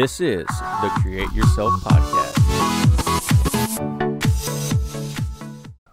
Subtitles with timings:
[0.00, 2.38] This is the Create Yourself Podcast.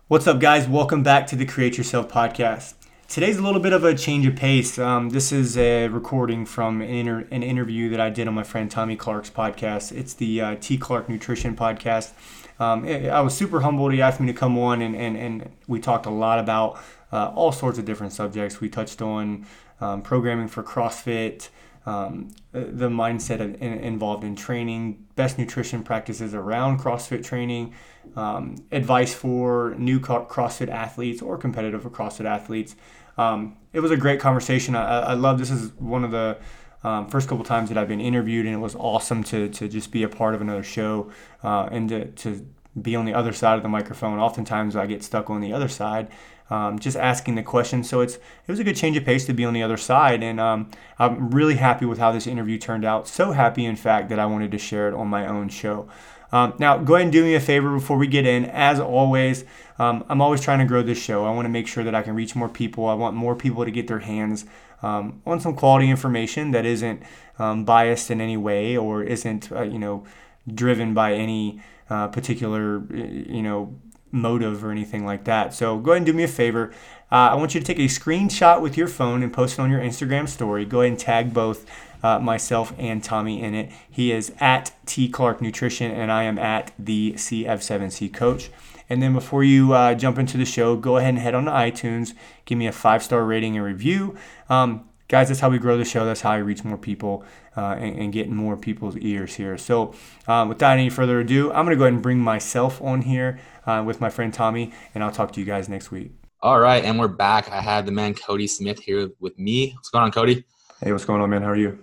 [0.07, 0.65] What's up, guys?
[0.65, 2.75] Welcome back to the Create Yourself Podcast.
[3.09, 4.79] Today's a little bit of a change of pace.
[4.79, 8.43] Um, this is a recording from an, inter- an, interview that I did on my
[8.43, 9.91] friend Tommy Clark's podcast.
[9.91, 10.77] It's the uh, T.
[10.77, 12.13] Clark Nutrition Podcast.
[12.61, 13.91] Um, I was super humbled.
[13.91, 16.79] He asked me to come on, and, and, and we talked a lot about
[17.11, 18.61] uh, all sorts of different subjects.
[18.61, 19.45] We touched on
[19.81, 21.49] um, programming for CrossFit,
[21.87, 27.73] um, the mindset of, in, involved in training, best nutrition practices around CrossFit training,
[28.17, 32.75] um, advice for new CrossFit athletes or competitive CrossFit athletes.
[33.17, 34.75] Um, it was a great conversation.
[34.75, 36.37] I, I love this is one of the
[36.83, 39.89] um, first couple times that I've been interviewed, and it was awesome to, to just
[39.89, 41.09] be a part of another show
[41.41, 42.45] uh, and to, to
[42.81, 44.19] be on the other side of the microphone.
[44.19, 46.09] Oftentimes I get stuck on the other side
[46.49, 47.89] um, just asking the questions.
[47.89, 50.23] So it's it was a good change of pace to be on the other side,
[50.23, 53.07] and um, I'm really happy with how this interview turned out.
[53.07, 55.89] So happy, in fact, that I wanted to share it on my own show.
[56.31, 58.45] Um, now, go ahead and do me a favor before we get in.
[58.45, 59.45] As always,
[59.79, 61.25] um, I'm always trying to grow this show.
[61.25, 62.85] I want to make sure that I can reach more people.
[62.85, 64.45] I want more people to get their hands
[64.81, 67.01] um, on some quality information that isn't
[67.39, 70.05] um, biased in any way or isn't, uh, you know,
[70.53, 73.73] driven by any uh, particular, you know,
[74.11, 75.53] motive or anything like that.
[75.53, 76.71] So go ahead and do me a favor.
[77.11, 79.71] Uh, I want you to take a screenshot with your phone and post it on
[79.71, 80.65] your Instagram story.
[80.65, 81.65] Go ahead and tag both
[82.03, 83.71] uh, myself and Tommy in it.
[83.89, 88.49] He is at T Clark Nutrition, and I am at the CF7C Coach.
[88.89, 91.51] And then before you uh, jump into the show, go ahead and head on to
[91.51, 92.13] iTunes,
[92.45, 94.17] give me a five star rating and review.
[94.49, 96.05] Um, guys, that's how we grow the show.
[96.05, 97.25] That's how I reach more people
[97.57, 99.57] uh, and, and, get more people's ears here.
[99.57, 99.95] So,
[100.27, 103.39] uh, without any further ado, I'm going to go ahead and bring myself on here
[103.65, 106.11] uh, with my friend Tommy, and I'll talk to you guys next week.
[106.41, 107.49] All right, and we're back.
[107.49, 109.71] I have the man Cody Smith here with me.
[109.71, 110.45] What's going on, Cody?
[110.81, 111.41] Hey, what's going on, man?
[111.41, 111.79] How are you?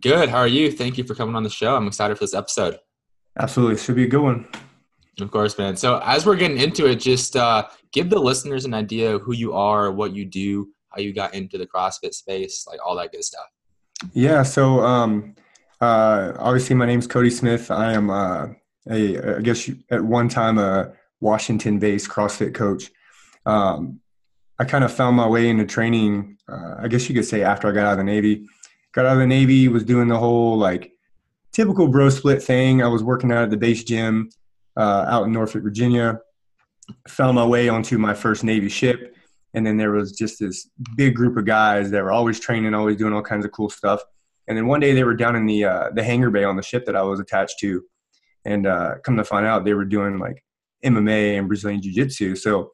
[0.00, 0.28] Good.
[0.28, 0.72] How are you?
[0.72, 1.76] Thank you for coming on the show.
[1.76, 2.78] I'm excited for this episode.
[3.38, 4.48] Absolutely, should be a good one.
[5.20, 5.76] Of course, man.
[5.76, 9.34] So as we're getting into it, just uh, give the listeners an idea of who
[9.34, 13.12] you are, what you do, how you got into the CrossFit space, like all that
[13.12, 13.46] good stuff.
[14.12, 14.42] Yeah.
[14.42, 15.34] So um,
[15.80, 17.70] uh, obviously, my name's Cody Smith.
[17.70, 18.48] I am uh,
[18.90, 22.90] a, I guess at one time a Washington based CrossFit coach.
[23.46, 24.00] Um,
[24.58, 27.68] I kind of found my way into training, uh, I guess you could say after
[27.68, 28.46] I got out of the Navy.
[28.92, 30.92] Got out of the Navy, was doing the whole like
[31.52, 32.82] typical bro split thing.
[32.82, 34.30] I was working out at the base gym
[34.76, 36.20] uh, out in Norfolk, Virginia.
[37.08, 39.16] Found my way onto my first Navy ship.
[39.54, 42.96] And then there was just this big group of guys that were always training, always
[42.96, 44.02] doing all kinds of cool stuff.
[44.48, 46.62] And then one day they were down in the uh, the hangar bay on the
[46.62, 47.82] ship that I was attached to,
[48.44, 50.42] and uh, come to find out they were doing like
[50.84, 52.34] MMA and Brazilian Jiu Jitsu.
[52.34, 52.72] So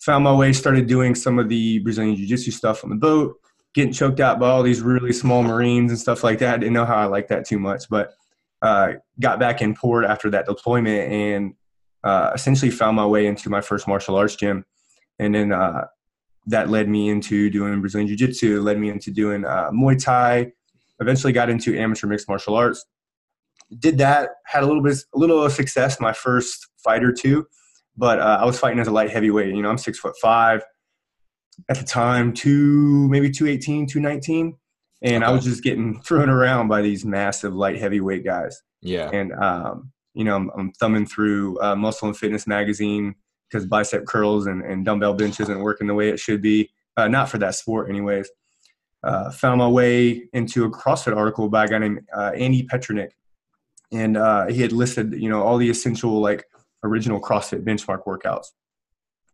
[0.00, 3.36] found my way, started doing some of the Brazilian Jiu Jitsu stuff on the boat,
[3.74, 6.60] getting choked out by all these really small Marines and stuff like that.
[6.60, 8.12] Didn't know how I liked that too much, but
[8.62, 11.54] uh, got back in port after that deployment and
[12.04, 14.64] uh, essentially found my way into my first martial arts gym.
[15.18, 15.86] And then uh,
[16.46, 20.52] that led me into doing Brazilian Jiu Jitsu, led me into doing uh, Muay Thai,
[21.00, 22.84] eventually got into amateur mixed martial arts
[23.78, 27.46] did that, had a little bit, a little of success my first fight or two,
[27.96, 29.54] but uh, I was fighting as a light heavyweight.
[29.54, 30.62] You know, I'm six foot five
[31.68, 34.56] at the time, two maybe 218, 219,
[35.02, 35.30] and okay.
[35.30, 38.60] I was just getting thrown around by these massive light heavyweight guys.
[38.80, 43.14] Yeah, and um, you know, I'm, I'm thumbing through uh, Muscle and Fitness magazine
[43.52, 46.70] because bicep curls and, and dumbbell bench isn't working the way it should be.
[46.96, 48.30] Uh, not for that sport, anyways.
[49.04, 53.10] Uh, found my way into a CrossFit article by a guy named uh, Andy Petranek,
[53.90, 56.44] and uh, he had listed you know all the essential like
[56.84, 58.46] original CrossFit benchmark workouts.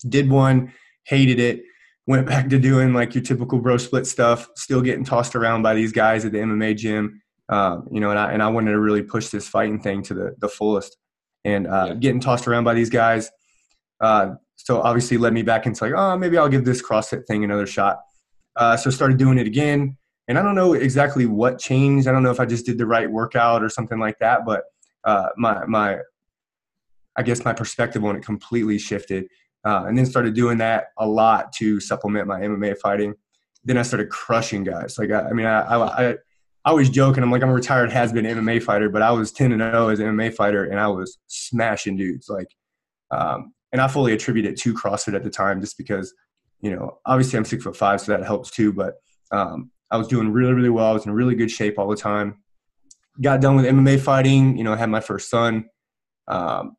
[0.09, 0.73] Did one,
[1.05, 1.63] hated it,
[2.07, 4.49] went back to doing like your typical bro split stuff.
[4.57, 7.21] Still getting tossed around by these guys at the MMA gym,
[7.51, 8.11] um, you know.
[8.11, 10.97] And I and I wanted to really push this fighting thing to the the fullest,
[11.45, 11.95] and uh, yeah.
[11.95, 13.31] getting tossed around by these guys.
[14.01, 17.45] Uh, so obviously led me back into like, oh, maybe I'll give this CrossFit thing
[17.45, 18.01] another shot.
[18.57, 19.97] Uh, so started doing it again
[20.29, 22.07] and I don't know exactly what changed.
[22.07, 24.65] I don't know if I just did the right workout or something like that, but
[25.05, 25.99] uh, my my
[27.17, 29.27] I guess my perspective on it completely shifted,
[29.65, 33.15] uh, and then started doing that a lot to supplement my MMA fighting.
[33.65, 34.99] Then I started crushing guys.
[34.99, 36.11] Like I, I mean, I, I, I
[36.65, 39.11] I always joke and I'm like I'm a retired has been MMA fighter, but I
[39.11, 42.29] was 10 and 0 as an MMA fighter, and I was smashing dudes.
[42.29, 42.49] Like,
[43.11, 46.15] um, and I fully attribute it to CrossFit at the time, just because
[46.61, 48.73] you know obviously I'm six foot five, so that helps too.
[48.73, 48.95] But
[49.31, 50.91] um, I was doing really, really well.
[50.91, 52.43] I was in really good shape all the time.
[53.21, 54.57] Got done with MMA fighting.
[54.57, 55.67] You know, I had my first son.
[56.29, 56.77] Um,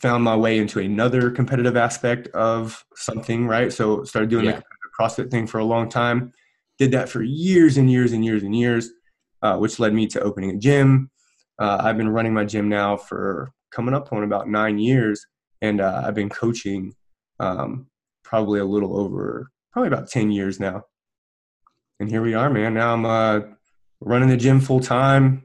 [0.00, 3.72] found my way into another competitive aspect of something, right?
[3.72, 4.60] So started doing yeah.
[4.60, 4.62] the
[4.98, 6.32] CrossFit thing for a long time.
[6.78, 8.90] Did that for years and years and years and years.
[9.42, 11.10] uh, which led me to opening a gym.
[11.58, 15.24] Uh, I've been running my gym now for coming up on about nine years,
[15.60, 16.94] and uh, I've been coaching
[17.40, 17.88] um,
[18.22, 20.84] probably a little over, probably about 10 years now.
[22.00, 22.74] And here we are, man.
[22.74, 23.40] Now I'm uh,
[24.00, 25.44] running the gym full time.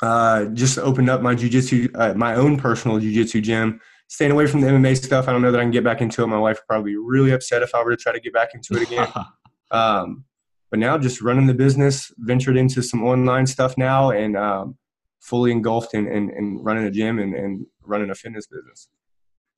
[0.00, 3.80] Uh, just opened up my jujitsu, uh, my own personal jujitsu gym.
[4.08, 5.28] Staying away from the MMA stuff.
[5.28, 6.28] I don't know that I can get back into it.
[6.28, 8.50] My wife would probably be really upset if I were to try to get back
[8.54, 9.06] into it again.
[9.70, 10.24] um,
[10.70, 14.78] but now just running the business, ventured into some online stuff now, and um,
[15.20, 18.88] fully engulfed in, in, in, running a gym and, and running a fitness business.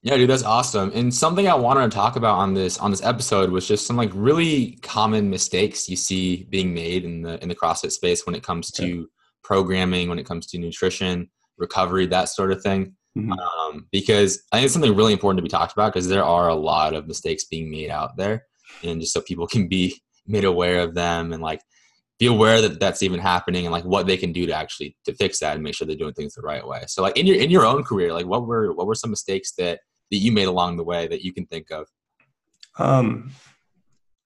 [0.02, 0.91] Yeah, dude, that's awesome.
[0.94, 3.97] And something I wanted to talk about on this on this episode was just some
[3.97, 8.35] like really common mistakes you see being made in the in the CrossFit space when
[8.35, 9.05] it comes to yeah.
[9.44, 12.97] programming, when it comes to nutrition, recovery, that sort of thing.
[13.19, 13.32] Mm-hmm.
[13.32, 16.49] Um, because I think it's something really important to be talked about because there are
[16.49, 18.47] a lot of mistakes being made out there,
[18.82, 21.61] and just so people can be made aware of them and like
[22.19, 25.14] be aware that that's even happening and like what they can do to actually to
[25.14, 26.85] fix that and make sure they're doing things the right way.
[26.87, 29.52] So like in your in your own career, like what were what were some mistakes
[29.58, 29.81] that
[30.11, 31.89] that you made along the way that you can think of?
[32.79, 33.33] Um,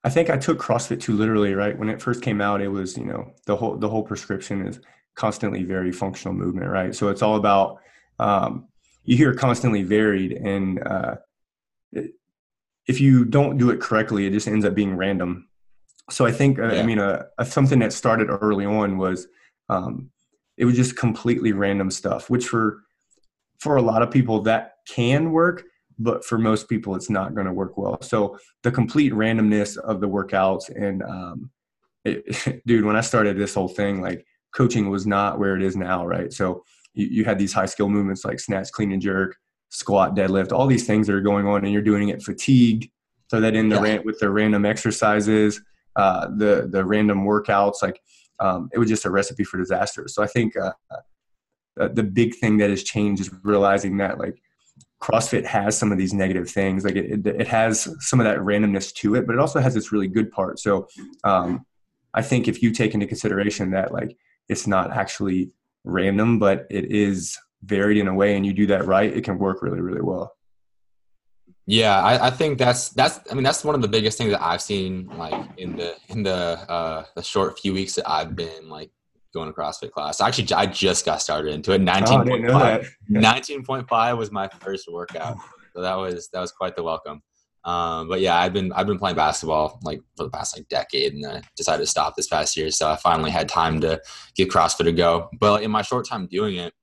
[0.03, 1.53] I think I took CrossFit too literally.
[1.53, 4.67] Right when it first came out, it was you know the whole the whole prescription
[4.67, 4.79] is
[5.15, 6.69] constantly varied functional movement.
[6.69, 7.79] Right, so it's all about
[8.19, 8.67] um,
[9.05, 11.15] you hear constantly varied and uh,
[12.87, 15.47] if you don't do it correctly it just ends up being random
[16.09, 16.81] so i think uh, yeah.
[16.81, 19.27] i mean uh, something that started early on was
[19.69, 20.09] um,
[20.57, 22.81] it was just completely random stuff which for
[23.59, 25.63] for a lot of people that can work
[25.97, 30.01] but for most people it's not going to work well so the complete randomness of
[30.01, 31.49] the workouts and um,
[32.03, 35.75] it, dude when i started this whole thing like coaching was not where it is
[35.75, 36.63] now right so
[36.95, 39.37] you, you had these high skill movements like snatch, clean and jerk,
[39.69, 42.89] squat, deadlift, all these things that are going on, and you're doing it fatigued.
[43.29, 43.81] So that in the yeah.
[43.81, 45.61] rant with the random exercises,
[45.95, 47.99] uh, the the random workouts, like
[48.39, 50.07] um, it was just a recipe for disaster.
[50.07, 50.73] So I think uh,
[51.79, 54.37] uh, the big thing that has changed is realizing that like
[55.05, 56.83] CrossFit has some of these negative things.
[56.83, 59.75] Like it, it, it, has some of that randomness to it, but it also has
[59.75, 60.57] this really good part.
[60.57, 60.87] So
[61.23, 61.63] um,
[62.15, 64.17] I think if you take into consideration that like
[64.49, 65.51] it's not actually
[65.83, 69.37] random, but it is varied in a way, and you do that right, it can
[69.37, 70.35] work really, really well.
[71.67, 74.43] Yeah, I, I, think that's that's I mean that's one of the biggest things that
[74.43, 78.69] I've seen like in the in the uh the short few weeks that I've been
[78.69, 78.91] like
[79.35, 80.21] going to CrossFit class.
[80.21, 81.81] Actually I just got started into it.
[81.81, 85.37] 19.5 19.5 was my first workout.
[85.75, 87.21] So that was that was quite the welcome.
[87.65, 91.13] Um, but yeah, I've been I've been playing basketball like for the past like decade,
[91.13, 92.69] and I decided to stop this past year.
[92.71, 93.99] So I finally had time to
[94.35, 95.29] give CrossFit a go.
[95.39, 96.73] But in my short time doing it,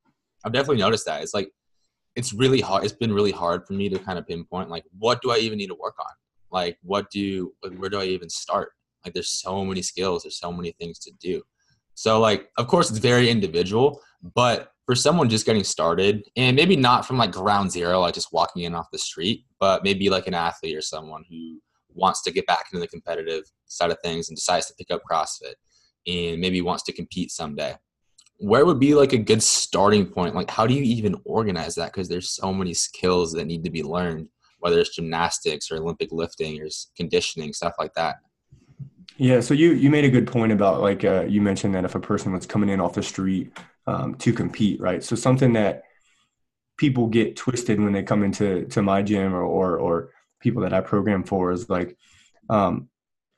[0.45, 1.51] I've definitely noticed that it's like
[2.17, 2.85] it's really hard.
[2.85, 5.59] It's been really hard for me to kind of pinpoint like what do I even
[5.59, 6.13] need to work on?
[6.51, 8.73] Like what do like, where do I even start?
[9.05, 11.43] Like there's so many skills, there's so many things to do.
[11.94, 14.00] So like of course it's very individual,
[14.35, 18.33] but for someone just getting started and maybe not from like ground zero like just
[18.33, 21.61] walking in off the street but maybe like an athlete or someone who
[21.94, 25.00] wants to get back into the competitive side of things and decides to pick up
[25.09, 25.55] crossfit
[26.09, 27.75] and maybe wants to compete someday
[28.39, 30.35] where would be like a good starting point?
[30.35, 31.93] Like how do you even organize that?
[31.93, 34.29] Because there's so many skills that need to be learned
[34.62, 38.17] whether it's gymnastics or olympic lifting or conditioning stuff like that
[39.17, 41.95] yeah so you you made a good point about like uh, you mentioned that if
[41.95, 43.53] a person was coming in off the street
[43.87, 45.03] um, to compete, right?
[45.03, 45.85] So something that
[46.77, 50.73] people get twisted when they come into to my gym or or, or people that
[50.73, 51.97] I program for is like
[52.49, 52.89] um,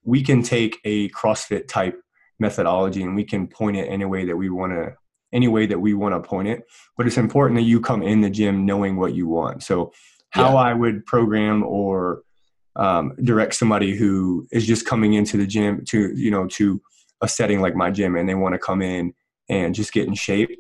[0.05, 2.01] we can take a CrossFit type
[2.39, 4.95] methodology and we can point it any way that we want to
[5.33, 6.65] any way that we want to point it
[6.97, 9.93] but it's important that you come in the gym knowing what you want so
[10.31, 10.57] how yeah.
[10.57, 12.23] i would program or
[12.77, 16.81] um, direct somebody who is just coming into the gym to you know to
[17.21, 19.15] a setting like my gym and they want to come in
[19.49, 20.51] and just get in shape.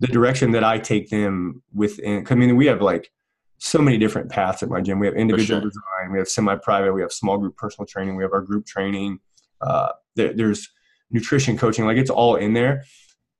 [0.00, 3.10] The direction that I take them within, I mean, we have like
[3.58, 4.98] so many different paths at my gym.
[4.98, 5.70] We have individual sure.
[5.70, 9.20] design, we have semi-private, we have small group personal training, we have our group training.
[9.60, 10.68] Uh, there, there's
[11.10, 12.84] nutrition coaching, like it's all in there.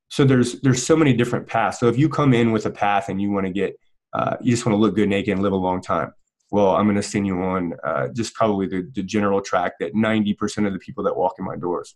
[0.08, 1.80] So there's there's so many different paths.
[1.80, 3.76] So if you come in with a path and you want to get,
[4.12, 6.14] uh, you just want to look good naked and live a long time.
[6.50, 9.94] Well, I'm going to send you on uh, just probably the, the general track that
[9.94, 11.94] 90% of the people that walk in my doors.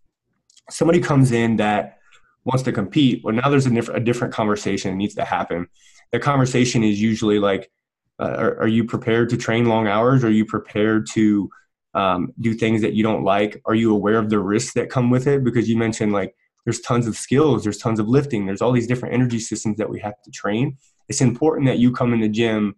[0.71, 1.99] Somebody comes in that
[2.45, 5.69] wants to compete well now there's a, diff- a different conversation that needs to happen.
[6.13, 7.71] The conversation is usually like
[8.19, 10.25] uh, are, are, you prepared to train long hours?
[10.25, 11.49] Are you prepared to
[11.95, 13.61] um, do things that you don't like?
[13.67, 15.45] Are you aware of the risks that come with it?
[15.45, 18.87] Because you mentioned like there's tons of skills there's tons of lifting there's all these
[18.87, 20.77] different energy systems that we have to train.
[21.09, 22.77] It's important that you come in the gym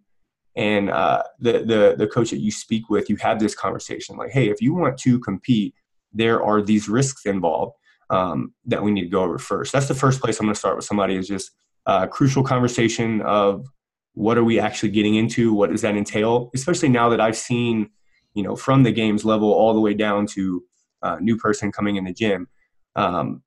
[0.55, 4.31] and uh, the, the the coach that you speak with you have this conversation like
[4.31, 5.73] hey if you want to compete
[6.13, 7.75] there are these risks involved
[8.11, 9.71] um, that we need to go over first.
[9.71, 11.51] That's the first place I'm going to start with somebody is just
[11.85, 13.65] a crucial conversation of
[14.13, 15.53] what are we actually getting into?
[15.53, 16.51] What does that entail?
[16.53, 17.89] Especially now that I've seen,
[18.33, 20.63] you know, from the games level all the way down to
[21.01, 22.47] a new person coming in the gym.
[22.95, 23.41] Um,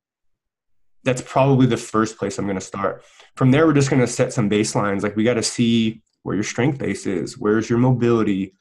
[1.04, 3.04] that's probably the first place I'm going to start.
[3.37, 5.02] From there, we're just going to set some baselines.
[5.02, 8.54] Like we got to see where your strength base is, where's your mobility,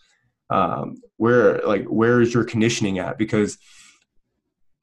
[0.49, 3.17] um, where like where is your conditioning at?
[3.17, 3.57] Because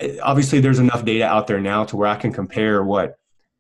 [0.01, 3.15] eh, obviously there's enough data out there now to where I can compare what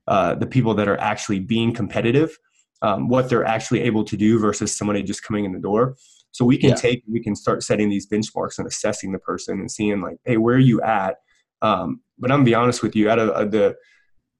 [0.08, 2.36] uh, the people that are actually being competitive,
[2.82, 5.94] um, what they're actually able to do versus somebody just coming in the door.
[6.32, 6.76] So we can yeah.
[6.76, 10.36] take, we can start setting these benchmarks and assessing the person and seeing like, hey,
[10.36, 11.16] where are you at?
[11.62, 13.76] Um, but I'm gonna be honest with you, out of, the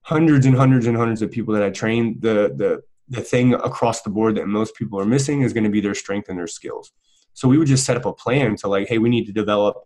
[0.02, 4.02] hundreds and hundreds and hundreds of people that I train, the the the thing across
[4.02, 6.46] the board that most people are missing is going to be their strength and their
[6.46, 6.92] skills.
[7.34, 9.76] So we would just set up a plan to like, hey, we need to develop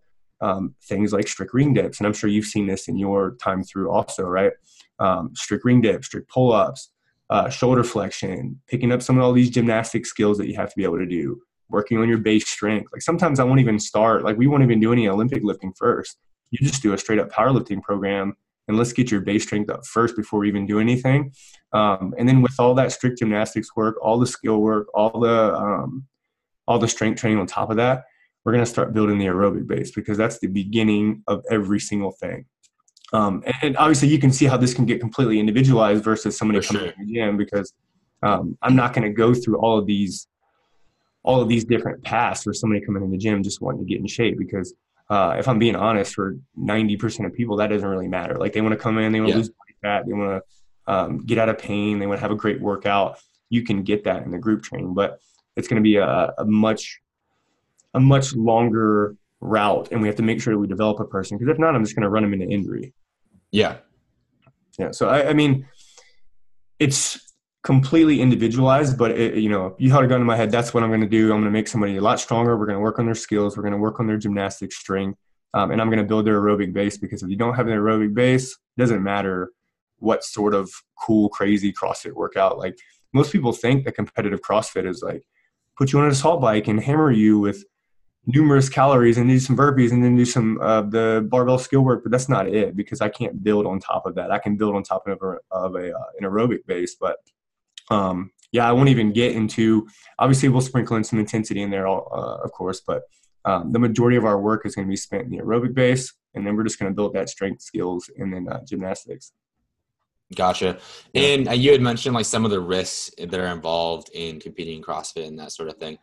[0.41, 3.63] um, things like strict ring dips, and I'm sure you've seen this in your time
[3.63, 4.51] through also, right?
[4.99, 6.91] Um, strict ring dips, strict pull ups,
[7.29, 10.75] uh, shoulder flexion, picking up some of all these gymnastic skills that you have to
[10.75, 12.91] be able to do, working on your base strength.
[12.91, 16.17] Like sometimes I won't even start, like we won't even do any Olympic lifting first.
[16.51, 18.35] You just do a straight up powerlifting program
[18.67, 21.31] and let's get your base strength up first before we even do anything.
[21.73, 25.55] Um, and then with all that strict gymnastics work, all the skill work, all the
[25.55, 26.05] um,
[26.67, 28.05] all the strength training on top of that,
[28.43, 32.11] we're going to start building the aerobic base because that's the beginning of every single
[32.11, 32.45] thing.
[33.13, 36.61] Um, and, and, obviously, you can see how this can get completely individualized versus somebody
[36.61, 36.91] For coming sure.
[36.93, 37.71] to the gym because
[38.23, 40.27] um, I'm not going to go through all of these
[41.23, 43.99] all of these different paths for somebody coming in the gym just wanting to get
[43.99, 44.75] in shape because
[45.09, 48.37] uh, if I'm being honest, for 90% of people, that doesn't really matter.
[48.37, 49.37] Like they want to come in, they want to yeah.
[49.37, 52.31] lose body fat, they want to um, get out of pain, they want to have
[52.31, 53.19] a great workout.
[53.49, 55.19] You can get that in the group training, but
[55.55, 56.99] it's going to be a, a much
[57.93, 61.37] a much longer route, and we have to make sure that we develop a person
[61.37, 62.93] because if not, I'm just going to run them into injury.
[63.51, 63.77] Yeah,
[64.77, 64.91] yeah.
[64.91, 65.67] So I, I mean,
[66.79, 67.24] it's
[67.65, 70.51] completely individualized, but it, you know, you held a gun to my head.
[70.51, 71.25] That's what I'm going to do.
[71.25, 72.55] I'm going to make somebody a lot stronger.
[72.55, 73.57] We're going to work on their skills.
[73.57, 75.19] We're going to work on their gymnastic strength,
[75.55, 77.73] um, and I'm going to build their aerobic base because if you don't have an
[77.73, 79.51] aerobic base, it doesn't matter
[79.97, 80.69] what sort of
[81.03, 82.59] cool, crazy CrossFit workout.
[82.59, 82.77] Like
[83.13, 85.23] most people think that competitive CrossFit is like
[85.77, 87.63] put you on an assault bike and hammer you with
[88.27, 92.03] numerous calories and do some burpees and then do some uh, the barbell skill work,
[92.03, 94.31] but that's not it because I can't build on top of that.
[94.31, 97.17] I can build on top of, a, of a uh, an aerobic base, but
[97.89, 99.87] um, yeah, I won't even get into.
[100.19, 102.01] Obviously, we'll sprinkle in some intensity in there, uh,
[102.43, 103.03] of course, but
[103.43, 106.13] um, the majority of our work is going to be spent in the aerobic base,
[106.33, 109.33] and then we're just going to build that strength skills and then uh, gymnastics.
[110.33, 110.79] Gotcha.
[111.13, 114.77] And uh, you had mentioned like some of the risks that are involved in competing
[114.77, 115.99] in CrossFit and that sort of thing.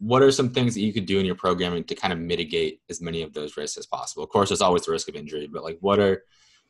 [0.00, 2.80] What are some things that you could do in your programming to kind of mitigate
[2.90, 4.24] as many of those risks as possible?
[4.24, 6.24] Of course, there's always the risk of injury, but like what are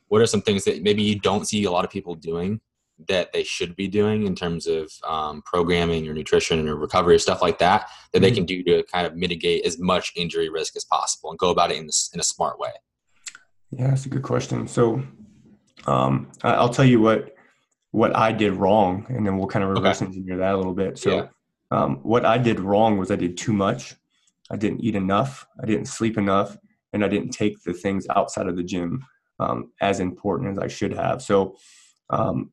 [0.09, 2.61] what are some things that maybe you don't see a lot of people doing
[3.07, 7.19] that they should be doing in terms of um, programming or nutrition or recovery or
[7.19, 8.35] stuff like that that they mm-hmm.
[8.35, 11.71] can do to kind of mitigate as much injury risk as possible and go about
[11.71, 12.71] it in, this, in a smart way
[13.71, 15.01] yeah that's a good question so
[15.85, 17.35] um, i'll tell you what
[17.91, 20.05] what i did wrong and then we'll kind of reverse okay.
[20.05, 21.27] engineer that a little bit so yeah.
[21.71, 23.95] um, what i did wrong was i did too much
[24.51, 26.57] i didn't eat enough i didn't sleep enough
[26.93, 29.03] and i didn't take the things outside of the gym
[29.39, 31.57] um, as important as i should have so
[32.09, 32.51] um,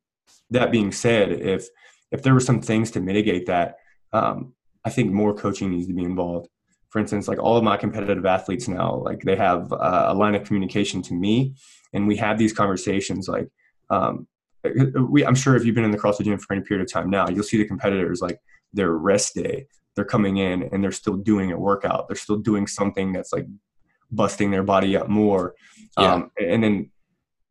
[0.51, 1.67] that being said, if
[2.13, 3.77] if there were some things to mitigate that,
[4.13, 4.55] um,
[4.85, 6.49] I think more coaching needs to be involved.
[6.91, 10.35] For instance, like all of my competitive athletes now, like they have uh, a line
[10.35, 11.55] of communication to me,
[11.93, 13.29] and we have these conversations.
[13.29, 13.49] Like,
[13.91, 14.27] um,
[15.09, 17.09] we, I'm sure if you've been in the CrossFit gym for any period of time
[17.09, 18.41] now, you'll see the competitors like
[18.73, 19.67] their rest day.
[19.95, 22.09] They're coming in and they're still doing a workout.
[22.09, 23.47] They're still doing something that's like
[24.11, 25.55] busting their body up more.
[25.99, 26.15] Yeah.
[26.15, 26.91] Um, and then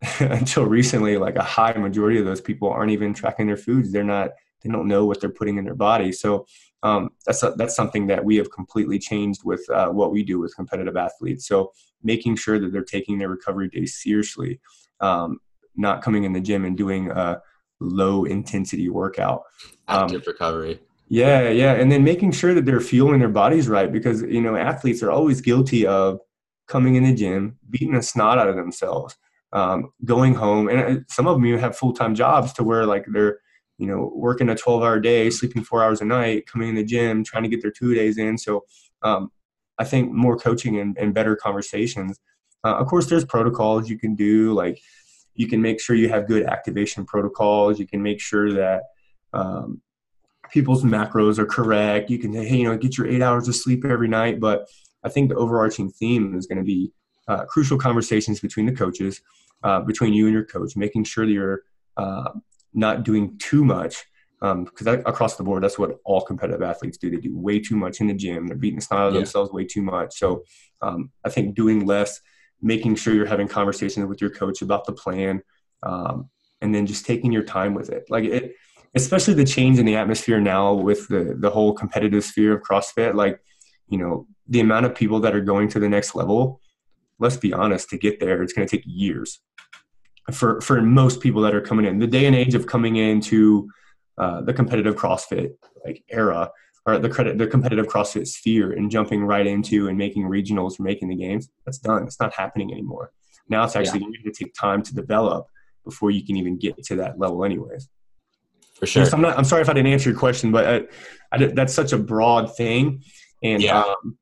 [0.19, 3.91] until recently, like a high majority of those people aren't even tracking their foods.
[3.91, 4.31] They're not,
[4.63, 6.11] they don't know what they're putting in their body.
[6.11, 6.45] So
[6.83, 10.39] um, that's a, that's something that we have completely changed with uh, what we do
[10.39, 11.47] with competitive athletes.
[11.47, 14.61] So making sure that they're taking their recovery days seriously,
[15.01, 15.39] um,
[15.75, 17.41] not coming in the gym and doing a
[17.81, 19.43] low intensity workout.
[19.89, 20.79] Active um, recovery.
[21.09, 24.55] Yeah, yeah, and then making sure that they're fueling their bodies right because you know
[24.55, 26.19] athletes are always guilty of
[26.67, 29.17] coming in the gym, beating a snot out of themselves
[29.53, 30.69] um, going home.
[30.69, 33.39] And uh, some of them even have full-time jobs to where like they're
[33.77, 36.83] you know working a 12 hour day sleeping four hours a night coming in the
[36.83, 38.37] gym trying to get their two days in.
[38.37, 38.65] So
[39.01, 39.31] um,
[39.77, 42.19] i think more coaching and, and better conversations.
[42.63, 44.79] Uh, of course there's protocols you can do like
[45.35, 47.79] you can make sure you have good activation protocols.
[47.79, 48.83] You can make sure that
[49.31, 49.81] um,
[50.51, 52.09] people's macros are correct.
[52.09, 54.39] You can say hey you know get your eight hours of sleep every night.
[54.39, 54.67] But
[55.01, 56.91] i think the overarching theme is going to be
[57.29, 59.21] uh, crucial conversations between the coaches,
[59.63, 61.63] uh, between you and your coach, making sure that you're
[61.97, 62.31] uh,
[62.73, 64.05] not doing too much.
[64.39, 67.09] Because um, across the board, that's what all competitive athletes do.
[67.09, 68.47] They do way too much in the gym.
[68.47, 69.19] They're beating the snot out of yeah.
[69.19, 70.17] themselves way too much.
[70.17, 70.43] So
[70.81, 72.21] um, I think doing less,
[72.61, 75.41] making sure you're having conversations with your coach about the plan,
[75.83, 76.29] um,
[76.61, 78.05] and then just taking your time with it.
[78.09, 78.53] Like it,
[78.95, 83.15] especially the change in the atmosphere now with the the whole competitive sphere of CrossFit.
[83.15, 83.41] Like
[83.89, 86.61] you know, the amount of people that are going to the next level.
[87.21, 89.41] Let's be honest, to get there, it's going to take years
[90.31, 91.99] for for most people that are coming in.
[91.99, 93.69] The day and age of coming into
[94.17, 95.53] uh, the competitive CrossFit
[95.85, 96.51] like era
[96.85, 100.83] or the credit the competitive CrossFit sphere and jumping right into and making regionals or
[100.83, 101.49] making the games.
[101.65, 102.03] That's done.
[102.03, 103.11] It's not happening anymore.
[103.47, 104.07] Now it's actually yeah.
[104.07, 105.47] going to take time to develop
[105.83, 107.89] before you can even get to that level, anyways.
[108.75, 109.05] For sure.
[109.05, 109.37] So I'm not.
[109.37, 110.89] I'm sorry if I didn't answer your question, but
[111.31, 113.03] I, I, that's such a broad thing,
[113.43, 113.81] and yeah.
[113.81, 114.17] um,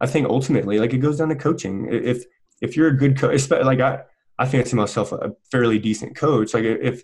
[0.00, 1.88] I think ultimately, like it goes down to coaching.
[1.90, 2.24] If
[2.62, 4.00] if you're a good coach, like I,
[4.38, 6.54] I fancy myself a fairly decent coach.
[6.54, 7.02] Like if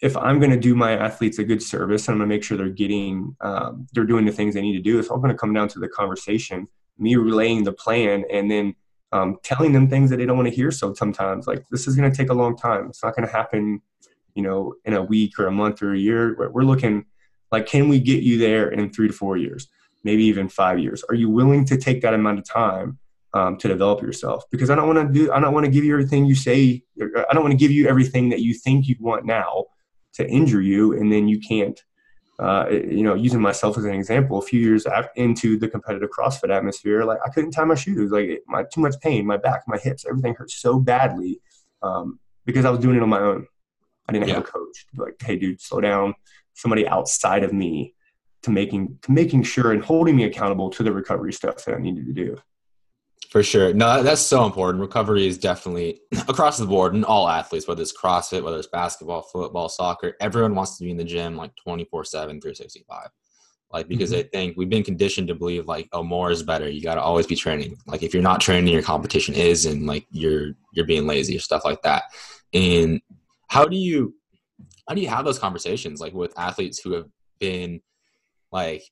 [0.00, 2.44] if I'm going to do my athletes a good service and I'm going to make
[2.44, 5.32] sure they're getting um, they're doing the things they need to do, it's all going
[5.32, 6.68] to come down to the conversation,
[6.98, 8.74] me relaying the plan, and then
[9.12, 10.70] um, telling them things that they don't want to hear.
[10.70, 12.88] So sometimes, like this is going to take a long time.
[12.88, 13.80] It's not going to happen,
[14.34, 16.50] you know, in a week or a month or a year.
[16.50, 17.06] We're looking
[17.52, 19.68] like, can we get you there in three to four years,
[20.02, 21.04] maybe even five years?
[21.08, 22.98] Are you willing to take that amount of time?
[23.34, 25.84] Um, to develop yourself because I don't want to do I don't want to give
[25.84, 28.96] you everything you say I don't want to give you everything that you think you
[29.00, 29.66] want now
[30.14, 31.78] to injure you and then you can't
[32.38, 34.86] uh, you know using myself as an example a few years
[35.16, 38.94] into the competitive CrossFit atmosphere like I couldn't tie my shoes like my too much
[39.00, 41.40] pain my back my hips everything hurt so badly
[41.82, 43.46] um, because I was doing it on my own
[44.08, 44.34] I didn't yeah.
[44.34, 46.14] have a coach like hey dude slow down
[46.54, 47.94] somebody outside of me
[48.42, 51.78] to making to making sure and holding me accountable to the recovery stuff that I
[51.78, 52.36] needed to do.
[53.30, 53.74] For sure.
[53.74, 54.80] No, that's so important.
[54.80, 59.22] Recovery is definitely across the board in all athletes, whether it's CrossFit, whether it's basketball,
[59.22, 63.08] football, soccer, everyone wants to be in the gym like 24 7, 365.
[63.72, 64.18] Like, because mm-hmm.
[64.18, 66.68] they think we've been conditioned to believe, like, oh, more is better.
[66.68, 67.76] You got to always be training.
[67.88, 71.40] Like, if you're not training, your competition is, and like you're you're being lazy or
[71.40, 72.04] stuff like that.
[72.52, 73.00] And
[73.48, 74.14] how do you
[74.88, 77.06] how do you have those conversations like with athletes who have
[77.40, 77.80] been
[78.52, 78.84] like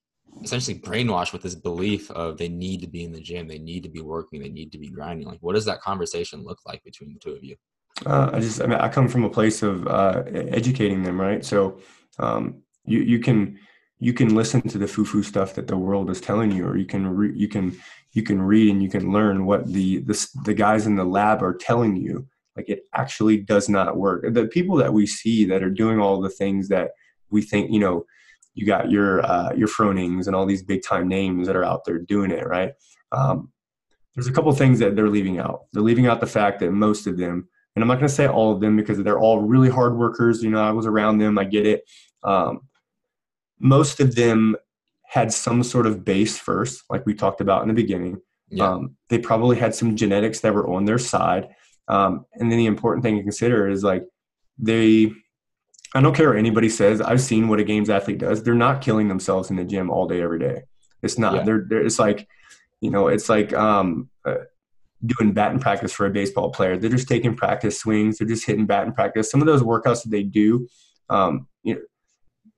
[0.43, 3.83] essentially brainwashed with this belief of they need to be in the gym, they need
[3.83, 5.27] to be working, they need to be grinding.
[5.27, 7.57] Like, what does that conversation look like between the two of you?
[8.07, 11.45] Uh, I just, I mean, I come from a place of uh, educating them, right?
[11.45, 11.79] So
[12.19, 13.59] um, you you can
[13.99, 16.87] you can listen to the foo-foo stuff that the world is telling you, or you
[16.87, 17.79] can re- you can
[18.13, 21.43] you can read and you can learn what the the the guys in the lab
[21.43, 22.27] are telling you.
[22.57, 24.25] Like it actually does not work.
[24.35, 26.91] The people that we see that are doing all the things that
[27.31, 28.05] we think, you know,
[28.55, 31.85] you got your uh, your Fronings and all these big time names that are out
[31.85, 32.73] there doing it, right?
[33.13, 33.51] Um,
[34.15, 35.65] there's a couple things that they're leaving out.
[35.73, 38.27] They're leaving out the fact that most of them, and I'm not going to say
[38.27, 40.43] all of them because they're all really hard workers.
[40.43, 41.85] You know, I was around them, I get it.
[42.23, 42.69] Um,
[43.59, 44.57] most of them
[45.05, 48.21] had some sort of base first, like we talked about in the beginning.
[48.49, 48.71] Yeah.
[48.71, 51.49] Um, they probably had some genetics that were on their side.
[51.89, 54.05] Um, and then the important thing to consider is like
[54.59, 55.13] they
[55.95, 57.01] I don't care what anybody says.
[57.01, 58.43] I've seen what a games athlete does.
[58.43, 60.63] They're not killing themselves in the gym all day, every day.
[61.03, 61.35] It's not.
[61.35, 61.43] Yeah.
[61.43, 62.27] They're, they're, It's like,
[62.81, 64.37] you know, it's like um, uh,
[65.05, 66.77] doing batting practice for a baseball player.
[66.77, 68.19] They're just taking practice swings.
[68.19, 69.31] They're just hitting batting practice.
[69.31, 70.67] Some of those workouts that they do,
[71.11, 71.81] um, you know,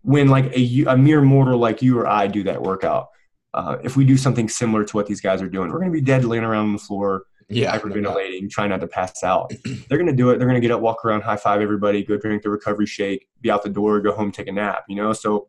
[0.03, 3.09] when like a, a mere mortal like you or I do that workout,
[3.55, 5.99] uh, if we do something similar to what these guys are doing, we're going to
[5.99, 9.53] be dead laying around on the floor yeah, hyperventilating, trying not to pass out.
[9.89, 10.39] They're going to do it.
[10.39, 13.27] They're going to get up, walk around, high five everybody, go drink the recovery shake,
[13.41, 14.85] be out the door, go home, take a nap.
[14.89, 15.49] You know, so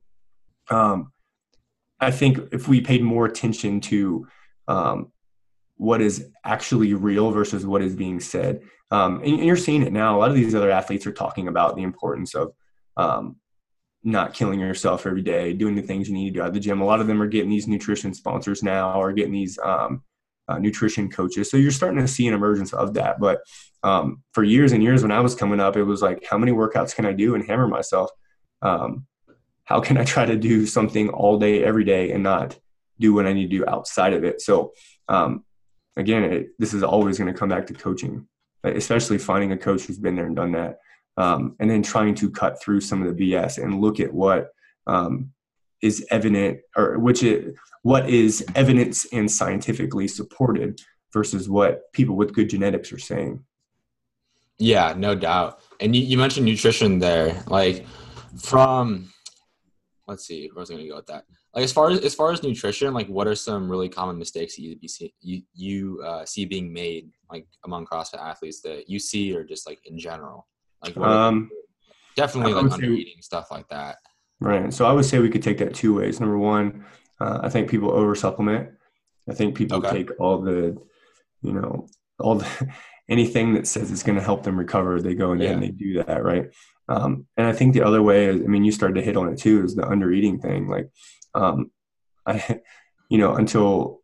[0.69, 1.11] um,
[1.99, 4.27] I think if we paid more attention to
[4.67, 5.11] um,
[5.77, 9.91] what is actually real versus what is being said, um, and, and, you're seeing it
[9.91, 10.15] now.
[10.15, 12.53] A lot of these other athletes are talking about the importance of
[12.97, 13.37] um,
[14.03, 16.81] not killing yourself every day, doing the things you need to do at the gym.
[16.81, 20.03] A lot of them are getting these nutrition sponsors now, or getting these um,
[20.47, 21.49] uh, nutrition coaches.
[21.49, 23.19] So you're starting to see an emergence of that.
[23.19, 23.41] But
[23.83, 26.51] um, for years and years when I was coming up, it was like, how many
[26.51, 28.11] workouts can I do and hammer myself?
[28.61, 29.05] Um,
[29.63, 32.57] how can I try to do something all day, every day, and not
[32.99, 34.41] do what I need to do outside of it?
[34.41, 34.73] So
[35.09, 35.43] um,
[35.97, 38.27] again, it, this is always going to come back to coaching,
[38.63, 40.77] especially finding a coach who's been there and done that.
[41.17, 44.49] Um, and then trying to cut through some of the BS and look at what
[44.85, 45.31] um,
[45.81, 50.81] is evident or which it what is evidence and scientifically supported
[51.13, 53.43] versus what people with good genetics are saying
[54.57, 57.85] yeah no doubt and you, you mentioned nutrition there like
[58.41, 59.07] from
[60.07, 62.13] let's see where was i going to go with that like as far as as
[62.13, 66.01] far as nutrition, like what are some really common mistakes that you see you you
[66.05, 69.97] uh, see being made like among CrossFit athletes that you see or just like in
[69.97, 70.47] general?
[70.83, 71.49] Like what Um,
[72.17, 73.95] definitely like under eating stuff like that.
[74.41, 74.73] Right.
[74.73, 76.19] So I would say we could take that two ways.
[76.19, 76.83] Number one,
[77.19, 78.69] uh, I think people over supplement.
[79.29, 80.03] I think people Okay.
[80.03, 80.77] take all the,
[81.41, 81.87] you know,
[82.19, 82.47] all the
[83.09, 85.69] anything that says it's going to help them recover, they go in there and they
[85.69, 86.23] do that.
[86.23, 86.49] Right.
[86.87, 89.29] Um, and I think the other way is, I mean, you started to hit on
[89.29, 90.67] it too, is the under eating thing.
[90.67, 90.89] Like,
[91.33, 91.71] um,
[92.27, 92.59] I,
[93.09, 94.01] you know, until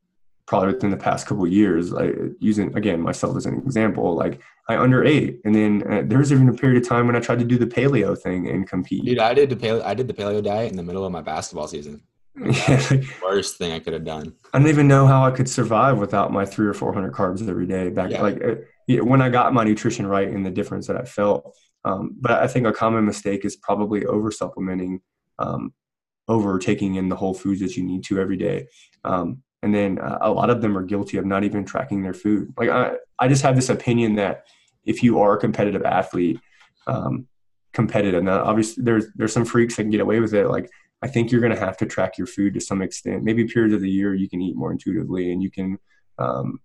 [0.47, 4.41] probably within the past couple of years, like using again myself as an example, like
[4.67, 7.39] I underate, and then uh, there was even a period of time when I tried
[7.39, 9.05] to do the paleo thing and compete.
[9.05, 11.21] Dude, I did the paleo I did the paleo diet in the middle of my
[11.21, 12.01] basketball season.
[12.39, 12.91] Yeah,
[13.21, 14.33] Worst thing I could have done.
[14.53, 17.47] I don't even know how I could survive without my three or four hundred carbs
[17.47, 17.89] every day.
[17.89, 18.21] Back Yeah.
[18.21, 21.55] like uh, when I got my nutrition right and the difference that I felt.
[21.83, 25.01] Um, but I think a common mistake is probably over supplementing,
[25.39, 25.73] um,
[26.27, 28.67] over taking in the whole foods that you need to every day.
[29.03, 32.13] Um, and then uh, a lot of them are guilty of not even tracking their
[32.13, 32.53] food.
[32.57, 34.45] Like I, I just have this opinion that
[34.85, 36.39] if you are a competitive athlete,
[36.87, 37.27] um,
[37.73, 38.23] competitive.
[38.23, 40.47] Now, obviously, there's there's some freaks that can get away with it.
[40.47, 40.69] Like
[41.01, 43.23] I think you're going to have to track your food to some extent.
[43.23, 45.77] Maybe periods of the year you can eat more intuitively, and you can,
[46.19, 46.59] um,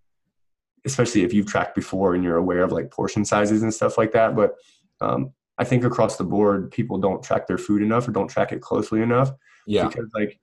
[0.85, 4.13] especially if you've tracked before and you're aware of like portion sizes and stuff like
[4.13, 4.37] that.
[4.37, 4.55] But
[5.01, 8.53] um, I think across the board, people don't track their food enough or don't track
[8.53, 9.33] it closely enough
[9.67, 9.89] Yeah.
[9.89, 10.39] because like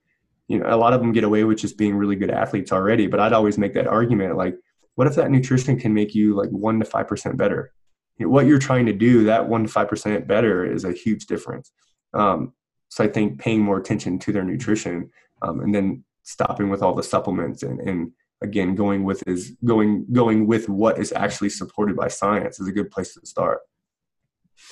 [0.48, 3.06] you know a lot of them get away with just being really good athletes already.
[3.06, 4.56] But I'd always make that argument like,
[4.96, 7.72] what if that nutrition can make you like one to five percent better?
[8.18, 10.92] You know, what you're trying to do, that one to five percent better, is a
[10.92, 11.72] huge difference.
[12.12, 12.52] Um,
[12.94, 15.10] so I think paying more attention to their nutrition
[15.42, 20.06] um, and then stopping with all the supplements and, and again going with is going
[20.12, 23.62] going with what is actually supported by science is a good place to start.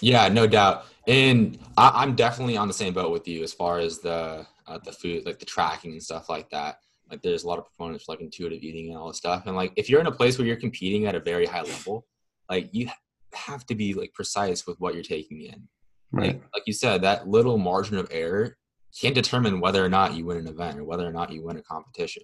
[0.01, 0.87] Yeah, no doubt.
[1.09, 4.79] And I, I'm definitely on the same boat with you as far as the uh,
[4.85, 6.77] the food, like the tracking and stuff like that.
[7.11, 9.47] Like, there's a lot of proponents for like intuitive eating and all this stuff.
[9.47, 12.07] And like, if you're in a place where you're competing at a very high level,
[12.49, 12.89] like you
[13.35, 15.69] have to be like precise with what you're taking in.
[16.13, 16.35] Right.
[16.35, 18.57] Like, like you said, that little margin of error
[19.01, 21.57] can determine whether or not you win an event or whether or not you win
[21.57, 22.23] a competition.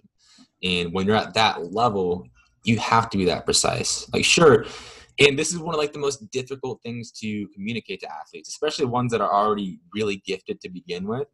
[0.63, 2.27] And when you're at that level,
[2.63, 4.07] you have to be that precise.
[4.13, 4.65] Like, sure,
[5.19, 8.85] and this is one of like the most difficult things to communicate to athletes, especially
[8.85, 11.27] ones that are already really gifted to begin with.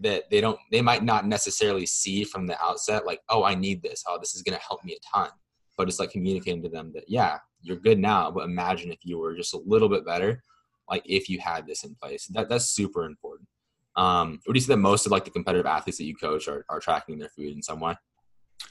[0.00, 3.80] That they don't, they might not necessarily see from the outset, like, oh, I need
[3.80, 4.02] this.
[4.08, 5.30] Oh, this is going to help me a ton.
[5.78, 9.18] But it's like communicating to them that, yeah, you're good now, but imagine if you
[9.18, 10.42] were just a little bit better
[10.88, 12.26] like if you had this in place.
[12.26, 13.48] That that's super important.
[13.96, 16.64] Um, would you say that most of like the competitive athletes that you coach are,
[16.68, 17.94] are tracking their food in some way?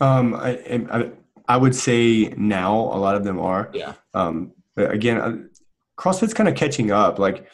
[0.01, 0.57] Um, I,
[0.91, 1.11] I
[1.47, 3.69] I would say now a lot of them are.
[3.73, 5.37] Yeah, Um, but again, uh,
[5.99, 7.19] CrossFit's kind of catching up.
[7.19, 7.47] Like,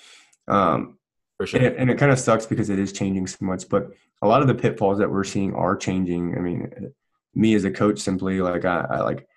[0.47, 0.97] um,
[1.37, 1.59] for sure.
[1.59, 3.67] and it, and it kind of sucks because it is changing so much.
[3.69, 3.91] But
[4.21, 6.35] a lot of the pitfalls that we're seeing are changing.
[6.37, 6.93] I mean,
[7.33, 9.27] me as a coach, simply like I, I like,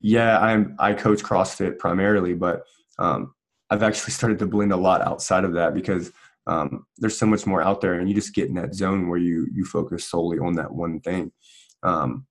[0.00, 2.62] yeah, I'm I coach CrossFit primarily, but
[2.98, 3.34] um,
[3.70, 6.12] I've actually started to blend a lot outside of that because
[6.46, 9.18] um, there's so much more out there, and you just get in that zone where
[9.18, 11.32] you you focus solely on that one thing.
[11.82, 12.26] Um,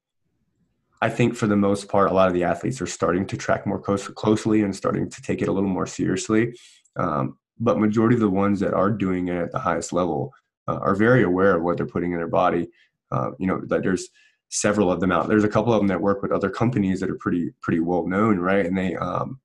[1.02, 3.67] I think for the most part, a lot of the athletes are starting to track
[3.67, 6.58] more close, closely and starting to take it a little more seriously.
[6.95, 10.34] Um, but majority of the ones that are doing it at the highest level
[10.67, 12.69] uh, are very aware of what they're putting in their body.
[13.12, 14.10] Uh, you know, that there's
[14.50, 15.28] several of them out.
[15.28, 18.08] There's a couple of them that work with other companies that are pretty pretty well
[18.08, 18.65] known, right?
[18.65, 19.39] And they um,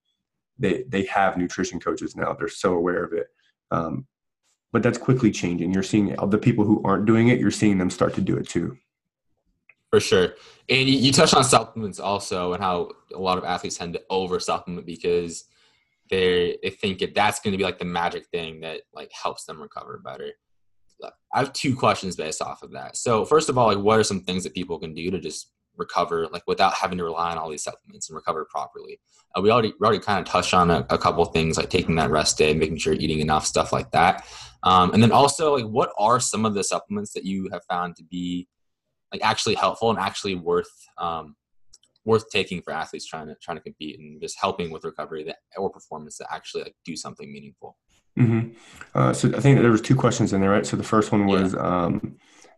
[0.61, 2.35] they they have nutrition coaches now.
[2.35, 3.29] They're so aware of it.
[3.71, 4.07] Um,
[4.73, 5.75] but that's quickly changing.
[5.75, 7.41] You're seeing the people who aren't doing it.
[7.41, 8.77] You're seeing them start to do it too.
[9.91, 10.35] For sure.
[10.69, 14.03] And you, you touched on supplements also and how a lot of athletes tend to
[14.09, 15.45] over supplement because
[16.09, 19.45] they they think it, that's going to be like the magic thing that like helps
[19.45, 20.33] them recover better.
[21.33, 22.97] I have two questions based off of that.
[22.97, 25.51] So first of all, like what are some things that people can do to just
[25.81, 29.01] recover like without having to rely on all these supplements and recover properly?
[29.37, 31.97] Uh, we already we already kind of touched on a, a couple things like taking
[31.97, 34.25] that rest day, making sure you're eating enough stuff like that.
[34.63, 37.97] Um, and then also like what are some of the supplements that you have found
[37.97, 38.47] to be
[39.13, 41.35] like actually helpful and actually worth um,
[42.05, 45.37] worth taking for athletes trying to trying to compete and just helping with recovery that
[45.57, 47.77] or performance to actually like do something meaningful.
[48.17, 48.51] hmm
[48.95, 50.67] Uh, so I think there was two questions in there, right?
[50.67, 52.17] So the first one was, um,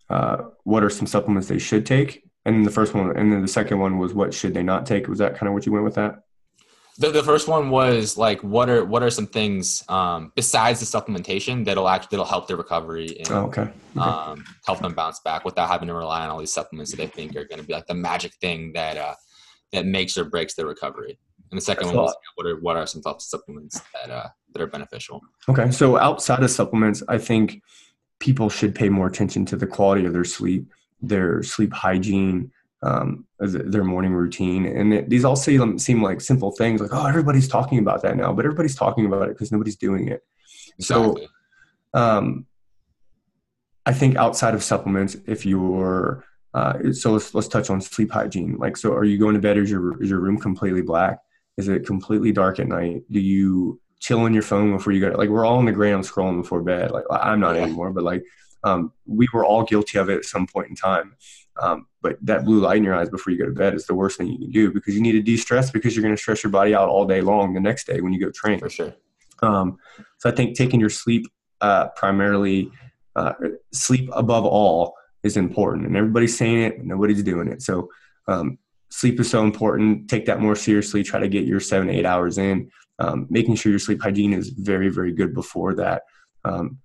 [0.08, 2.24] uh, what are some supplements they should take?
[2.44, 4.84] And then the first one, and then the second one was, what should they not
[4.84, 5.06] take?
[5.08, 6.24] Was that kind of what you went with that?
[6.98, 10.84] The, the first one was like what are what are some things um, besides the
[10.84, 13.62] supplementation that'll actually that'll help their recovery and Oh, okay.
[13.62, 13.70] okay.
[13.98, 17.06] um, help them bounce back without having to rely on all these supplements that they
[17.06, 19.14] think are going to be like the magic thing that uh,
[19.72, 21.18] that makes or breaks their recovery.
[21.50, 24.60] And the second That's one was what are what are some supplements that uh, that
[24.60, 25.22] are beneficial?
[25.48, 25.70] Okay.
[25.70, 27.62] So outside of supplements, I think
[28.20, 30.70] people should pay more attention to the quality of their sleep,
[31.02, 32.50] their sleep hygiene,
[32.82, 34.66] um, their morning routine.
[34.66, 38.16] And it, these all seem, seem like simple things like, oh, everybody's talking about that
[38.16, 40.22] now, but everybody's talking about it because nobody's doing it.
[40.78, 41.28] Exactly.
[41.94, 42.46] So, um,
[43.84, 48.56] I think outside of supplements, if you're, uh, so let's, let's touch on sleep hygiene.
[48.58, 49.58] Like, so are you going to bed?
[49.58, 51.18] Is your, is your room completely black?
[51.56, 53.02] Is it completely dark at night?
[53.10, 55.10] Do you chill on your phone before you go?
[55.10, 56.90] To, Like, we're all on the ground scrolling before bed.
[56.90, 58.22] Like, I'm not anymore, but like,
[58.64, 61.16] um, we were all guilty of it at some point in time.
[61.60, 63.94] Um, but that blue light in your eyes before you go to bed is the
[63.94, 66.42] worst thing you can do because you need to de-stress because you're going to stress
[66.42, 68.58] your body out all day long the next day when you go train.
[68.58, 68.94] For sure.
[69.42, 69.78] Um,
[70.18, 71.26] so I think taking your sleep
[71.60, 72.70] uh, primarily,
[73.16, 73.34] uh,
[73.72, 77.62] sleep above all is important, and everybody's saying it, but nobody's doing it.
[77.62, 77.90] So
[78.28, 78.58] um,
[78.90, 80.08] sleep is so important.
[80.08, 81.02] Take that more seriously.
[81.02, 82.70] Try to get your seven eight hours in.
[82.98, 86.02] Um, making sure your sleep hygiene is very very good before that.
[86.44, 86.78] Um,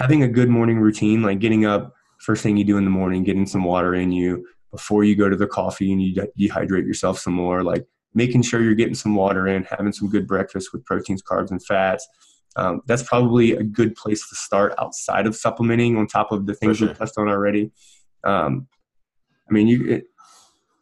[0.00, 3.22] having a good morning routine, like getting up first thing you do in the morning,
[3.22, 7.18] getting some water in you before you go to the coffee and you dehydrate yourself
[7.18, 10.84] some more, like making sure you're getting some water in, having some good breakfast with
[10.86, 12.08] proteins, carbs, and fats.
[12.56, 16.54] Um, that's probably a good place to start outside of supplementing on top of the
[16.54, 16.88] things sure.
[16.88, 17.70] we've touched on already.
[18.24, 18.68] Um,
[19.48, 20.02] I mean, you,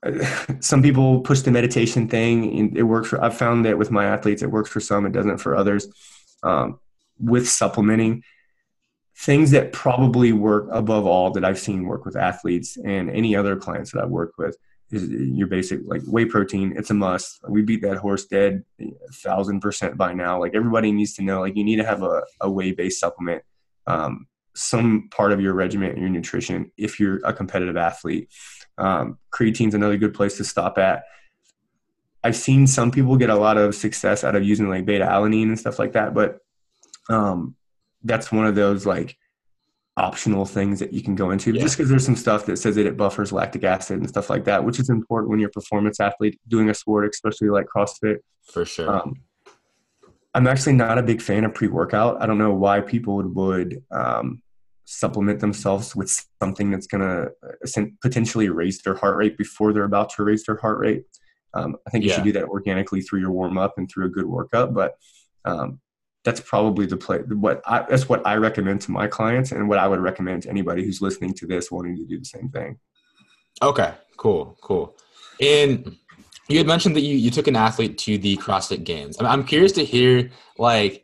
[0.04, 2.56] it, some people push the meditation thing.
[2.58, 5.12] And it works for, I've found that with my athletes, it works for some, it
[5.12, 5.88] doesn't for others.
[6.44, 6.78] Um,
[7.18, 8.22] with supplementing,
[9.18, 13.56] things that probably work above all that I've seen work with athletes and any other
[13.56, 14.56] clients that I've worked with
[14.92, 16.72] is your basic like whey protein.
[16.76, 17.40] It's a must.
[17.48, 20.38] We beat that horse dead a thousand percent by now.
[20.38, 23.42] Like everybody needs to know, like you need to have a, a whey based supplement,
[23.88, 28.28] um, some part of your regimen and your nutrition if you're a competitive athlete.
[28.78, 31.02] Um, creatine's another good place to stop at.
[32.22, 35.48] I've seen some people get a lot of success out of using like beta alanine
[35.48, 36.38] and stuff like that, but
[37.10, 37.56] um,
[38.04, 39.16] that's one of those like
[39.98, 41.60] optional things that you can go into yeah.
[41.60, 44.44] just because there's some stuff that says that it buffers lactic acid and stuff like
[44.44, 48.18] that which is important when you're a performance athlete doing a sport especially like crossfit
[48.44, 49.14] for sure um,
[50.34, 53.82] i'm actually not a big fan of pre-workout i don't know why people would, would
[53.90, 54.40] um,
[54.84, 59.82] supplement themselves with something that's going to uh, potentially raise their heart rate before they're
[59.82, 61.02] about to raise their heart rate
[61.54, 62.14] um, i think you yeah.
[62.14, 64.94] should do that organically through your warm-up and through a good workout but
[65.44, 65.80] um,
[66.28, 69.78] that's probably the play what I, that's what I recommend to my clients and what
[69.78, 72.78] I would recommend to anybody who's listening to this wanting to do the same thing.
[73.62, 74.94] Okay, cool, cool.
[75.40, 75.96] And
[76.48, 79.16] you had mentioned that you, you took an athlete to the CrossFit Games.
[79.18, 81.02] I'm, I'm curious to hear like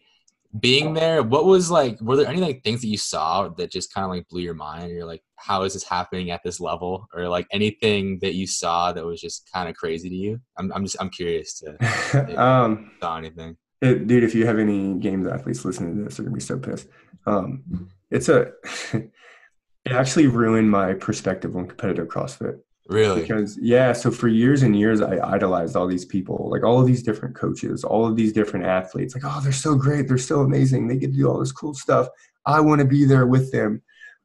[0.60, 1.22] being there.
[1.22, 1.98] What was like?
[2.02, 4.52] Were there any like things that you saw that just kind of like blew your
[4.52, 4.90] mind?
[4.90, 7.08] You're like, how is this happening at this level?
[7.14, 10.38] Or like anything that you saw that was just kind of crazy to you?
[10.58, 14.94] I'm I'm just I'm curious to um, saw anything it, dude, if you have any
[14.94, 16.88] games athletes listening to this, they're gonna be so pissed.
[17.26, 18.52] Um, it's a,
[18.92, 22.58] it actually ruined my perspective on competitive CrossFit.
[22.88, 23.22] Really?
[23.22, 26.86] Because yeah, so for years and years, I idolized all these people, like all of
[26.86, 29.14] these different coaches, all of these different athletes.
[29.14, 31.74] Like, oh, they're so great, they're so amazing, they get to do all this cool
[31.74, 32.08] stuff.
[32.46, 33.82] I want to be there with them.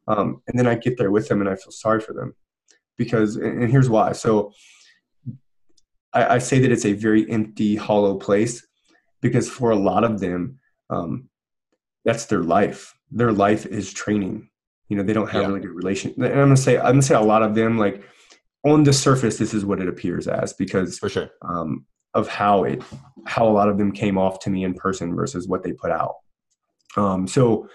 [0.08, 2.34] Um, and then I get there with them, and I feel sorry for them
[2.98, 4.12] because, and here's why.
[4.12, 4.52] So
[6.12, 8.66] I, I say that it's a very empty, hollow place
[9.20, 11.28] because for a lot of them, um,
[12.04, 12.94] that's their life.
[13.10, 14.48] Their life is training.
[14.88, 15.48] You know, they don't have yeah.
[15.48, 16.12] really good relation.
[16.16, 18.02] And I'm gonna say, I'm gonna say a lot of them, like
[18.64, 22.64] on the surface, this is what it appears as because for sure um, of how
[22.64, 22.82] it,
[23.26, 25.90] how a lot of them came off to me in person versus what they put
[25.90, 26.16] out.
[26.96, 27.68] Um, so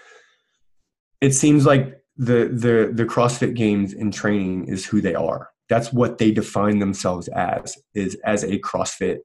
[1.20, 5.50] it seems like the the the CrossFit Games and training is who they are.
[5.68, 9.18] That's what they define themselves as is as a CrossFit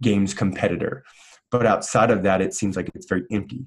[0.00, 1.04] Games competitor.
[1.52, 3.66] But outside of that, it seems like it's very empty,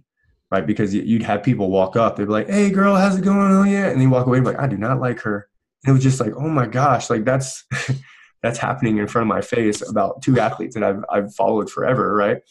[0.52, 0.66] right?
[0.66, 3.54] Because you'd have people walk up, they'd be like, "Hey, girl, how's it going?
[3.54, 5.48] Oh yeah," and they walk away like, "I do not like her."
[5.84, 7.64] And it was just like, "Oh my gosh!" Like that's
[8.44, 12.14] that's happening in front of my face about two athletes that I've I've followed forever,
[12.14, 12.42] right?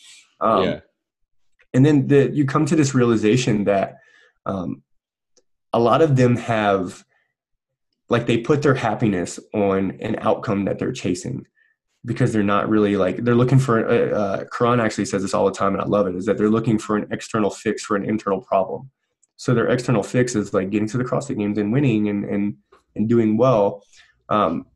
[0.40, 0.80] Um, yeah.
[1.74, 3.96] And then the, you come to this realization that
[4.46, 4.84] um,
[5.72, 7.04] a lot of them have
[8.08, 11.44] like they put their happiness on an outcome that they're chasing
[12.04, 15.46] because they're not really like they're looking for uh, uh, Quran actually says this all
[15.46, 17.96] the time and I love it is that they're looking for an external fix for
[17.96, 18.90] an internal problem.
[19.36, 22.56] So their external fix is like getting to the CrossFit Games and winning and and
[22.94, 23.82] and doing well.
[24.28, 24.66] Um,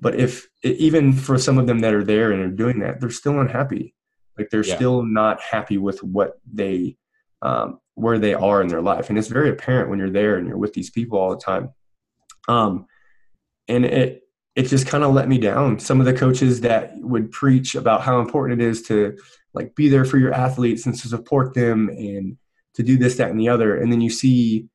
[0.00, 3.10] but if even for some of them that are there and are doing that, they're
[3.10, 3.94] still unhappy.
[4.36, 4.76] Like they're yeah.
[4.76, 6.96] still not happy with what they
[7.42, 10.46] um, where they are in their life, and it's very apparent when you're there and
[10.46, 11.70] you're with these people all the time.
[12.48, 12.86] Um,
[13.66, 14.22] and it
[14.58, 15.78] it just kind of let me down.
[15.78, 19.16] Some of the coaches that would preach about how important it is to
[19.54, 22.36] like be there for your athletes and to support them and
[22.74, 23.76] to do this, that, and the other.
[23.80, 24.66] And then you see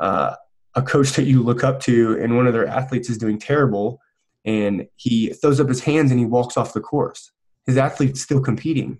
[0.00, 0.34] uh,
[0.74, 4.00] a coach that you look up to and one of their athletes is doing terrible
[4.44, 7.30] and he throws up his hands and he walks off the course
[7.66, 8.98] his athlete's still competing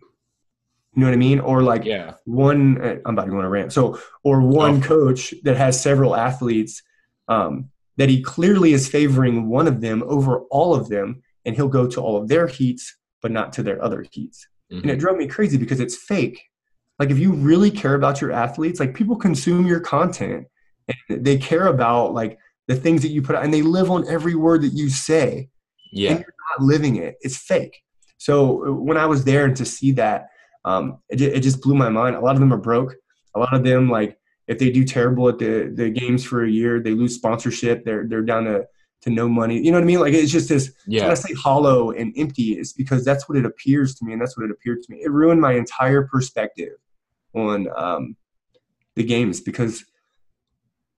[0.94, 2.14] you know what i mean or like Yeah.
[2.26, 4.86] one uh, i'm about to go on a rant so or one Oh.
[4.86, 6.82] coach that has several athletes
[7.28, 7.70] um,
[8.02, 11.86] that he clearly is favoring one of them over all of them and he'll go
[11.86, 14.44] to all of their heats but not to their other heats.
[14.72, 16.42] And it drove me crazy because it's fake.
[16.98, 20.48] Like if you really care about your athletes like people consume your content
[21.08, 24.08] and they care about like the things that you put out and they live on
[24.08, 25.48] every word that you say.
[25.92, 26.10] Yeah.
[26.10, 27.18] and you're not living it.
[27.20, 27.82] It's fake.
[28.18, 30.26] So uh, when i was there and to see that
[30.64, 32.16] um, it, it just blew my mind.
[32.16, 32.96] A lot of them are broke.
[33.36, 34.18] A lot of them like
[34.52, 38.04] if they do terrible at the, the games for a year they lose sponsorship they're
[38.08, 38.58] they're down to
[39.04, 41.10] to no money you know what i mean like it's just this when Yeah.
[41.10, 44.36] I say hollow and empty, it's because that's what it appears to me, and that's
[44.36, 44.96] what it appeared to me.
[45.06, 46.76] It ruined my entire perspective
[47.34, 48.02] on um,
[48.98, 49.74] the games because,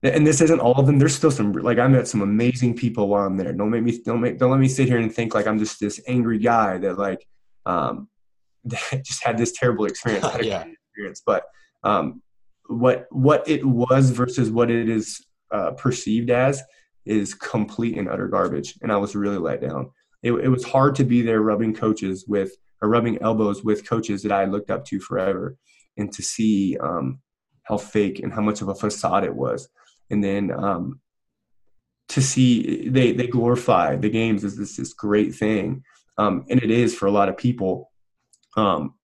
[0.02, 0.98] and this isn't all of them.
[0.98, 3.52] There's still some like I met some amazing people while I'm there.
[3.60, 5.80] Don't make me don't make don't let me sit here and think like I'm just
[5.80, 7.22] this angry guy that like
[7.64, 8.08] um,
[8.64, 10.26] that just had this terrible experience.
[10.42, 10.64] Yeah.
[10.86, 11.44] experience, but
[11.84, 12.20] um,
[12.68, 16.62] what what it was versus what it is uh, perceived as
[17.04, 19.90] is complete and utter garbage, and I was really let down.
[20.22, 24.22] It, it was hard to be there rubbing coaches with or rubbing elbows with coaches
[24.22, 25.56] that I looked up to forever,
[25.96, 27.20] and to see um,
[27.64, 29.68] how fake and how much of a facade it was,
[30.10, 31.00] and then um,
[32.08, 35.82] to see they they glorify the games as this this great thing,
[36.16, 37.90] um, and it is for a lot of people,
[38.56, 38.94] um,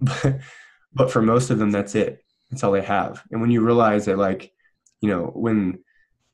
[0.00, 0.38] but
[0.94, 2.22] but for most of them that's it.
[2.52, 3.24] That's all they have.
[3.32, 4.52] And when you realize that, like,
[5.00, 5.80] you know, when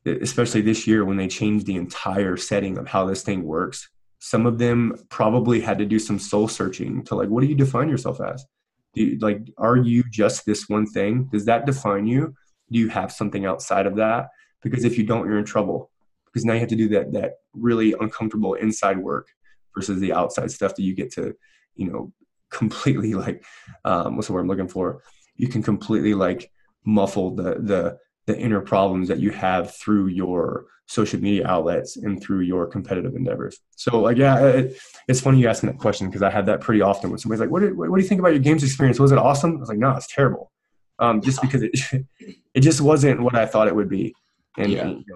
[0.05, 4.45] especially this year when they changed the entire setting of how this thing works some
[4.45, 7.89] of them probably had to do some soul searching to like what do you define
[7.89, 8.45] yourself as?
[8.93, 11.29] Do you, like are you just this one thing?
[11.31, 12.35] Does that define you?
[12.71, 14.27] Do you have something outside of that?
[14.61, 15.89] Because if you don't you're in trouble.
[16.25, 19.29] Because now you have to do that that really uncomfortable inside work
[19.73, 21.33] versus the outside stuff that you get to
[21.75, 22.11] you know
[22.49, 23.45] completely like
[23.85, 25.03] um, what's the word i'm looking for
[25.39, 26.51] you can completely like
[26.85, 27.97] muffle the the
[28.27, 33.15] the inner problems that you have through your social media outlets and through your competitive
[33.15, 33.59] endeavors.
[33.75, 36.81] So like, yeah, it, it's funny you asking that question because I have that pretty
[36.81, 38.99] often when somebody's like, what do, what do you think about your games experience?
[38.99, 39.57] Was it awesome?
[39.57, 40.51] I was like, no, it's terrible.
[40.99, 41.71] Um, just because it,
[42.53, 44.13] it just wasn't what I thought it would be.
[44.57, 44.87] And, Yeah.
[44.87, 45.13] and, you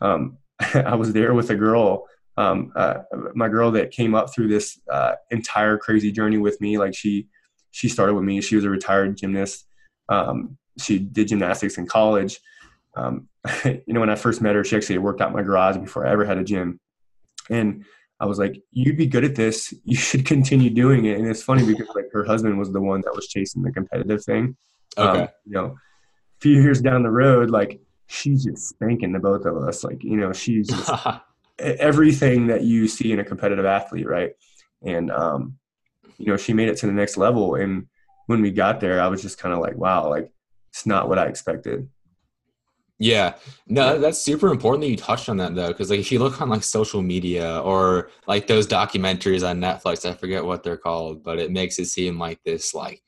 [0.00, 0.38] know, um,
[0.74, 2.98] I was there with a girl, um, uh,
[3.34, 6.78] my girl that came up through this uh, entire crazy journey with me.
[6.78, 7.26] Like she,
[7.70, 8.40] she started with me.
[8.40, 9.66] She was a retired gymnast.
[10.08, 12.40] Um, she did gymnastics in college.
[12.96, 13.28] Um,
[13.64, 16.10] you know, when I first met her, she actually worked out my garage before I
[16.10, 16.80] ever had a gym.
[17.48, 17.84] And
[18.18, 19.72] I was like, you'd be good at this.
[19.84, 21.18] You should continue doing it.
[21.18, 24.22] And it's funny because like her husband was the one that was chasing the competitive
[24.24, 24.56] thing.
[24.96, 25.22] Okay.
[25.22, 29.46] Um, you know, a few years down the road, like she's just spanking the both
[29.46, 29.84] of us.
[29.84, 30.90] Like, you know, she's just
[31.58, 34.32] everything that you see in a competitive athlete, right?
[34.82, 35.58] And um,
[36.20, 37.54] you know, she made it to the next level.
[37.54, 37.86] And
[38.26, 40.30] when we got there, I was just kind of like, wow, like
[40.70, 41.88] it's not what I expected.
[43.02, 46.18] Yeah, no, that's super important that you touched on that though, because like if you
[46.18, 50.76] look on like social media or like those documentaries on Netflix, I forget what they're
[50.76, 53.02] called, but it makes it seem like this like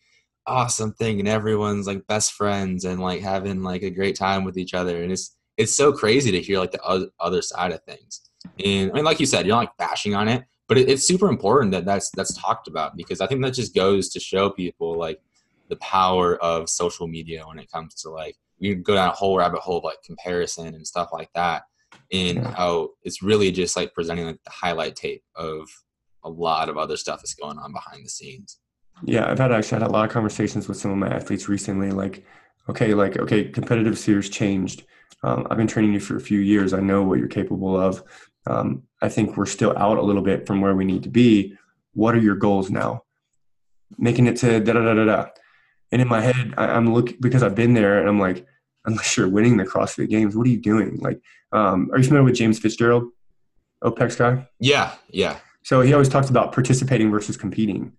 [0.46, 4.57] awesome thing, and everyone's like best friends and like having like a great time with
[4.57, 8.22] each other, and it's it's so crazy to hear like the other side of things.
[8.64, 11.06] And I mean, like you said, you're not like bashing on it, but it, it's
[11.06, 14.48] super important that that's that's talked about because I think that just goes to show
[14.48, 15.20] people like
[15.68, 19.37] the power of social media when it comes to like you go down a whole
[19.37, 21.64] rabbit hole of like comparison and stuff like that
[22.11, 22.54] and Yeah.
[22.54, 25.68] how it's really just like presenting like the highlight tape of
[26.24, 28.61] a lot of other stuff that's going on behind the scenes
[29.04, 31.90] Yeah, I've had actually had a lot of conversations with some of my athletes recently.
[31.90, 32.24] Like,
[32.70, 34.85] okay, like okay, competitive spheres changed.
[35.22, 36.72] Um, I've been training you for a few years.
[36.72, 38.02] I know what you're capable of.
[38.46, 41.57] Um, I think we're still out a little bit from where we need to be.
[41.94, 43.02] What are your goals now?
[43.98, 45.26] Making it to da da da da da.
[45.90, 48.46] And in my head, I, I'm looking because I've been there, and I'm like,
[48.85, 50.98] unless you're winning the CrossFit Games, what are you doing?
[50.98, 51.20] Like,
[51.52, 53.05] um, are you familiar with James Fitzgerald,
[53.85, 54.48] OPEX guy?
[54.59, 57.92] yeah yeah So he always talks about participating versus competing.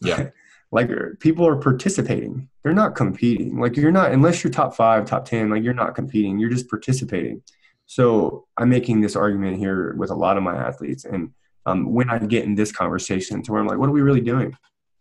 [0.00, 0.30] Yeah.
[0.72, 0.90] like
[1.20, 2.48] people are participating.
[2.62, 3.58] They're not competing.
[3.60, 6.38] Like you're not unless you're top 5, top 10, like you're not competing.
[6.38, 7.42] You're just participating.
[7.86, 11.30] So I'm making this argument here with a lot of my athletes and
[11.66, 14.20] um, when I get in this conversation to where I'm like, what are we really
[14.20, 14.56] doing?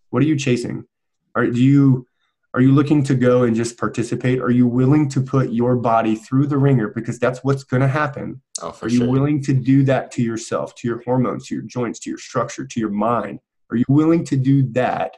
[0.09, 0.86] What are you chasing?
[1.36, 2.07] Are do you
[2.53, 4.39] are you looking to go and just participate?
[4.39, 7.88] Are you willing to put your body through the ringer because that's what's going to
[7.88, 8.41] happen?
[8.61, 11.55] oh for Are you sure willing to do that to yourself, to your hormones, to
[11.55, 13.39] your joints, to your structure, to your mind?
[13.69, 15.17] Are you willing to do that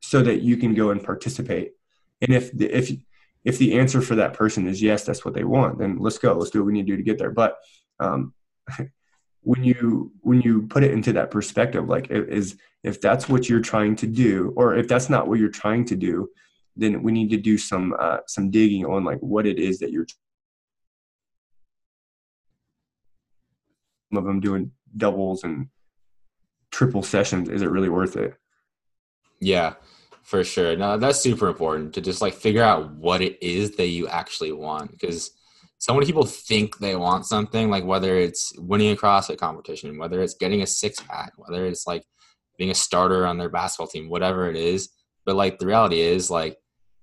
[0.00, 1.72] so that you can go and participate?
[2.22, 2.90] And if if
[3.46, 6.34] if the answer for that person is yes, that's what they want, then let's go.
[6.34, 7.30] Let's do what we need to do to get there.
[7.30, 7.56] But
[8.00, 8.34] um,
[9.42, 13.60] when you when you put it into that perspective, like is if that's what you're
[13.60, 16.28] trying to do, or if that's not what you're trying to do,
[16.74, 19.92] then we need to do some uh, some digging on like what it is that
[19.92, 20.06] you're.
[24.12, 25.68] Some of them doing doubles and
[26.72, 27.48] triple sessions.
[27.48, 28.34] Is it really worth it?
[29.40, 29.74] Yeah,
[30.26, 30.76] for sure.
[30.76, 34.50] No, that's super important to just like figure out what it is that you actually
[34.50, 35.30] want because
[35.78, 40.20] so many people think they want something like whether it's winning a CrossFit competition, whether
[40.20, 42.02] it's getting a six pack, whether it's like
[42.58, 44.88] being a starter on their basketball team, whatever it is.
[45.24, 46.56] But like the reality is like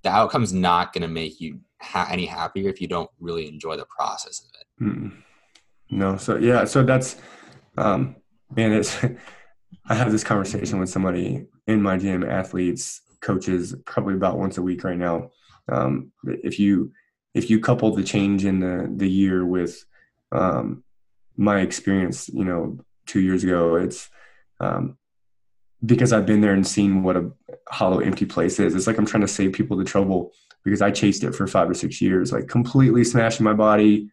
[0.04, 3.78] the outcome's not going to make you ha- any happier if you don't really enjoy
[3.78, 4.84] the process of it.
[4.84, 5.14] Mm.
[5.92, 7.16] No, so yeah, so that's
[7.78, 8.18] um
[8.54, 9.02] man, it's
[9.86, 14.62] I have this conversation with somebody in my gym, athletes, coaches probably about once a
[14.62, 15.32] week right now.
[15.72, 16.92] Um, if you
[17.34, 19.84] if you couple the change in the the year with
[20.32, 20.84] um,
[21.36, 24.10] my experience, you know, two years ago, it's
[24.60, 24.98] um,
[25.86, 27.32] because I've been there and seen what a
[27.70, 28.76] hollow, empty place is.
[28.76, 30.32] It's like I'm trying to save people the trouble
[30.64, 34.10] because I chased it for five or six years, like completely smashing my body,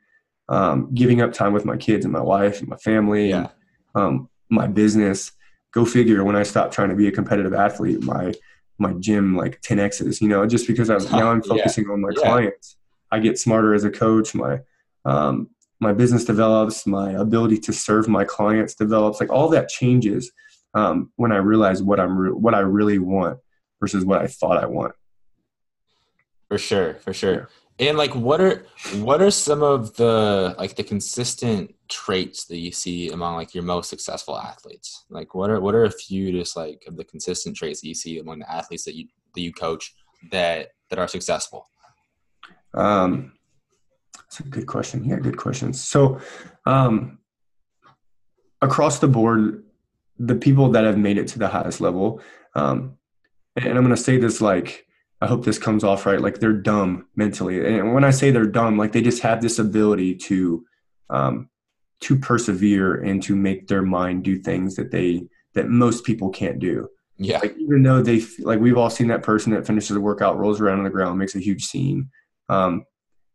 [0.49, 3.39] um, giving up time with my kids and my wife and my family, yeah.
[3.39, 3.49] and,
[3.95, 5.33] um, my business.
[5.73, 6.25] Go figure.
[6.25, 8.35] When I stopped trying to be a competitive athlete, my
[8.81, 11.93] my gym like 10x's, you know, just because I'm now I'm focusing yeah.
[11.93, 12.23] on my yeah.
[12.23, 12.77] clients.
[13.13, 14.35] I get smarter as a coach.
[14.35, 14.61] My
[15.05, 15.51] um,
[15.81, 16.87] my business develops.
[16.87, 19.21] My ability to serve my clients develops.
[19.21, 20.33] Like all that changes
[20.75, 23.39] um, when I realize what I'm re- what I really want
[23.81, 24.95] versus what I thought I want.
[26.49, 27.49] For sure, for sure.
[27.81, 28.67] And like, what are
[28.97, 33.65] what are some of the like the consistent traits that you see among like your
[33.65, 35.07] most successful athletes?
[35.09, 37.95] Like, what are what are a few just like of the consistent traits that you
[37.95, 39.95] see among the athletes that you that you coach
[40.31, 41.71] that that are successful?
[42.75, 43.33] Um,
[44.15, 45.03] that's a good question.
[45.07, 45.81] Yeah, good questions.
[45.81, 46.21] So,
[46.67, 47.19] um,
[48.61, 49.65] across the board,
[50.19, 52.21] the people that have made it to the highest level,
[52.55, 52.99] um,
[53.57, 54.87] and I'm going to say this like
[55.21, 56.21] I hope this comes off right.
[56.21, 59.59] Like they're dumb mentally, and when I say they're dumb, like they just have this
[59.59, 60.65] ability to
[61.11, 61.51] um,
[62.01, 66.59] to persevere and to make their mind do things that they that most people can't
[66.59, 66.89] do.
[67.19, 67.39] Yeah.
[67.39, 70.61] Like even though they like we've all seen that person that finishes a workout, rolls
[70.61, 72.09] around on the ground, makes a huge scene.
[72.49, 72.85] Um,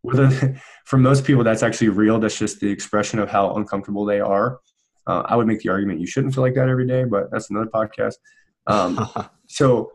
[0.01, 4.19] whether for most people that's actually real, that's just the expression of how uncomfortable they
[4.19, 4.59] are.
[5.07, 7.51] Uh, I would make the argument you shouldn't feel like that every day, but that's
[7.51, 8.15] another podcast.
[8.65, 9.07] Um,
[9.47, 9.91] so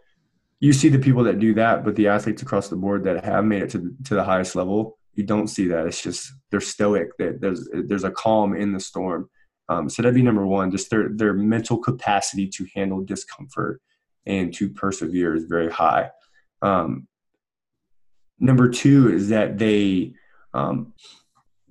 [0.60, 3.44] you see the people that do that, but the athletes across the board that have
[3.44, 5.86] made it to the, to the highest level, you don't see that.
[5.86, 7.08] It's just they're stoic.
[7.18, 9.28] There's there's a calm in the storm.
[9.68, 10.70] Um, so that'd be number one.
[10.70, 13.80] Just their their mental capacity to handle discomfort
[14.26, 16.10] and to persevere is very high.
[16.62, 17.08] Um,
[18.38, 20.12] number two is that they
[20.52, 20.92] um,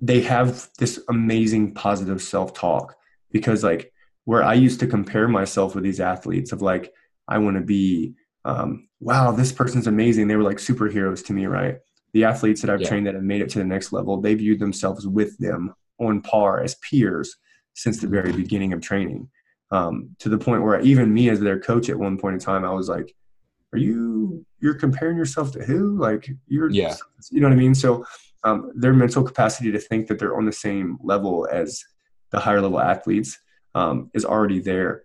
[0.00, 2.96] they have this amazing positive self talk
[3.30, 3.92] because like
[4.24, 6.92] where I used to compare myself with these athletes of like
[7.28, 8.14] I want to be
[8.44, 10.28] um, wow, this person's amazing.
[10.28, 11.78] They were like superheroes to me, right?
[12.12, 12.88] The athletes that I've yeah.
[12.88, 16.22] trained that have made it to the next level, they viewed themselves with them on
[16.22, 17.36] par as peers
[17.74, 19.28] since the very beginning of training.
[19.70, 22.64] Um, to the point where even me as their coach at one point in time,
[22.64, 23.14] I was like,
[23.72, 25.96] "Are you you're comparing yourself to who?
[25.96, 26.96] Like you're yeah,
[27.30, 28.04] you know what I mean?" So
[28.42, 31.84] um, their mental capacity to think that they're on the same level as
[32.30, 33.38] the higher level athletes
[33.74, 35.04] um, is already there.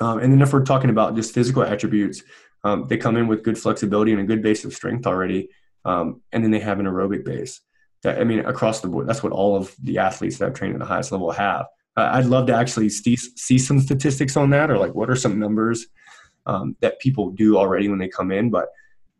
[0.00, 2.22] Um, and then if we're talking about just physical attributes,
[2.64, 5.48] um, they come in with good flexibility and a good base of strength already,
[5.84, 7.60] um, and then they have an aerobic base.
[8.02, 10.74] That I mean, across the board, that's what all of the athletes that I've trained
[10.74, 11.66] at the highest level have.
[11.96, 15.16] Uh, I'd love to actually see, see some statistics on that, or like what are
[15.16, 15.86] some numbers
[16.44, 18.50] um, that people do already when they come in.
[18.50, 18.68] But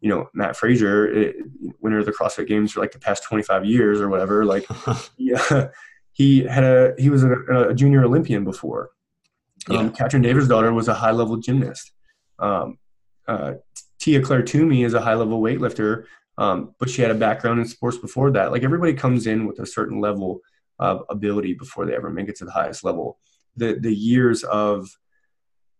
[0.00, 1.36] you know, Mat Fraser, it,
[1.80, 4.66] winner of the CrossFit Games for like the past 25 years or whatever, like
[5.16, 5.68] yeah,
[6.12, 8.90] he had a he was a, a junior Olympian before.
[9.68, 9.92] Um, yeah.
[9.92, 11.92] Katrin Davidsdottir was a high level gymnast.
[12.38, 12.78] Um,
[13.28, 13.54] uh,
[13.98, 16.04] Tia-Clair Toomey is a high level weightlifter,
[16.38, 18.52] um, but she had a background in sports before that.
[18.52, 20.40] Like everybody comes in with a certain level
[20.78, 23.18] of ability before they ever make it to the highest level.
[23.56, 24.88] The the years of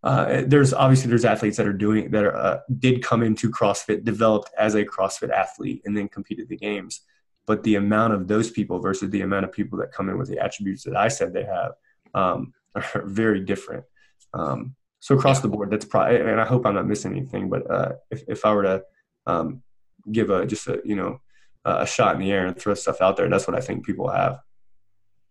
[0.03, 4.03] uh, there's obviously there's athletes that are doing that are, uh, did come into CrossFit,
[4.03, 7.01] developed as a CrossFit athlete, and then competed the games.
[7.45, 10.29] But the amount of those people versus the amount of people that come in with
[10.29, 11.73] the attributes that I said they have
[12.13, 13.85] um, are very different.
[14.33, 14.75] Um,
[15.07, 17.47] so across the board, that's probably, and I hope I'm not missing anything.
[17.47, 18.83] But uh, if if I were to
[19.25, 19.63] um,
[20.11, 21.21] give a just a you know
[21.63, 24.09] a shot in the air and throw stuff out there, that's what I think people
[24.09, 24.41] have.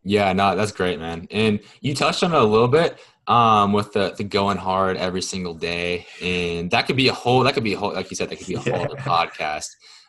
[0.02, 1.28] Yeah, no, that's great, man.
[1.30, 5.20] And you touched on it a little bit um, with the, the going hard every
[5.20, 7.42] single day, and that could be a whole.
[7.42, 8.84] That could be a whole, like you said, that could be a whole yeah.
[8.84, 9.68] other podcast.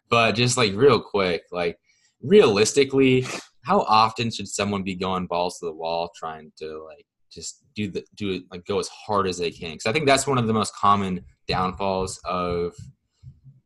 [0.09, 1.78] but just like real quick, like
[2.22, 3.26] realistically,
[3.65, 7.89] how often should someone be going balls to the wall trying to like just do
[7.89, 9.71] the do it like go as hard as they can?
[9.71, 12.73] Because I think that's one of the most common downfalls of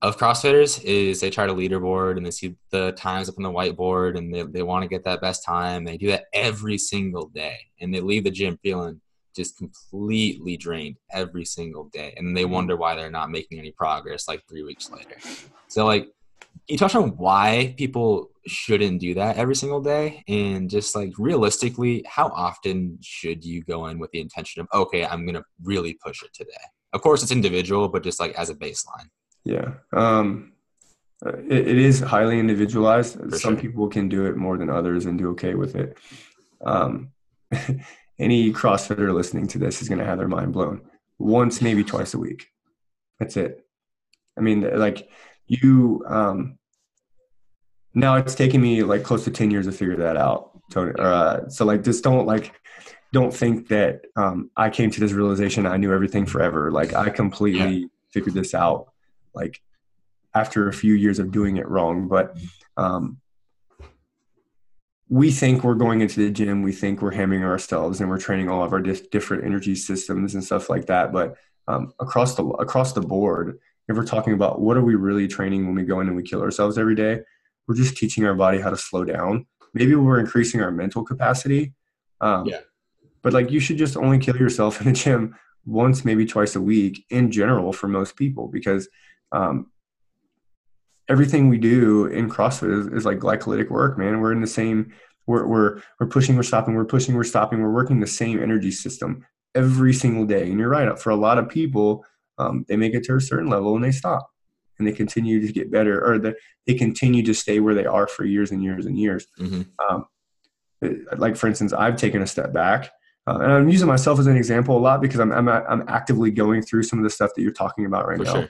[0.02, 3.52] of CrossFitters is they try to leaderboard and they see the times up on the
[3.52, 5.84] whiteboard and they, they want to get that best time.
[5.84, 9.00] They do that every single day and they leave the gym feeling
[9.36, 12.14] just completely drained every single day.
[12.18, 12.54] And they mm-hmm.
[12.54, 15.18] wonder why they're not making any progress like three weeks later.
[15.68, 16.10] So like
[16.68, 22.04] you touched on why people shouldn't do that every single day and just like realistically,
[22.08, 25.98] how often should you go in with the intention of, okay, I'm going to really
[26.04, 26.52] push it today?
[26.94, 29.10] Of course it's individual, but just like as a baseline.
[29.44, 29.74] Yeah.
[29.94, 30.54] Um,
[31.26, 33.20] it, it is highly individualized.
[33.20, 33.62] For Some sure.
[33.62, 35.98] people can do it more than others and do okay with it.
[36.66, 37.12] Um,
[38.20, 40.82] any CrossFitter listening to this is going to have their mind blown
[41.20, 42.48] once, maybe twice a week.
[43.20, 43.66] That's it.
[44.38, 45.10] I mean, like
[45.48, 46.58] you, um,
[47.94, 50.94] now it's taken me like close to 10 years to figure that out, Tommy.
[50.98, 52.54] Uh, so like, just don't like,
[53.14, 56.72] don't think that um, I came to this realization I knew everything forever.
[56.72, 58.92] Like I completely figured this out
[59.34, 59.62] like
[60.34, 62.08] after a few years of doing it wrong.
[62.08, 62.38] But
[62.78, 63.20] um,
[65.10, 68.50] we think we're going into the gym, we think we're hammering ourselves, and we're training
[68.50, 71.12] all of our dis- different energy systems and stuff like that.
[71.12, 71.36] But
[71.68, 75.66] um, across the across the board, if we're talking about what are we really training
[75.66, 77.22] when we go in and we kill ourselves every day,
[77.68, 79.46] we're just teaching our body how to slow down.
[79.74, 81.74] Maybe we're increasing our mental capacity.
[82.20, 82.62] Um, Yeah.
[83.22, 85.36] But like you should just only kill yourself in the gym
[85.66, 88.90] once, maybe twice a week in general for most people because
[89.32, 89.72] um,
[91.08, 94.20] everything we do in CrossFit is, is like glycolytic work, man.
[94.20, 94.92] We're in the same,
[95.28, 98.72] we're, we're, we're pushing, we're stopping, we're pushing, we're stopping, we're working the same energy
[98.72, 100.50] system every single day.
[100.50, 102.04] And you're right, for a lot of people,
[102.38, 104.32] um, they make it to a certain level and they stop
[104.82, 106.34] and they continue to get better or they,
[106.66, 109.28] they continue to stay where they are for years and years and years.
[109.38, 110.06] hmm Um,
[111.18, 112.92] like for instance, I've taken a step back,
[113.28, 116.32] uh, and I'm using myself as an example a lot because I'm, I'm I'm actively
[116.32, 118.34] going through some of the stuff that you're talking about right For now.
[118.34, 118.50] sure.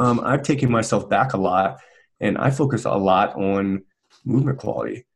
[0.00, 1.80] Um, I've taken myself back a lot,
[2.18, 3.84] and I focus a lot on
[4.24, 5.06] movement quality,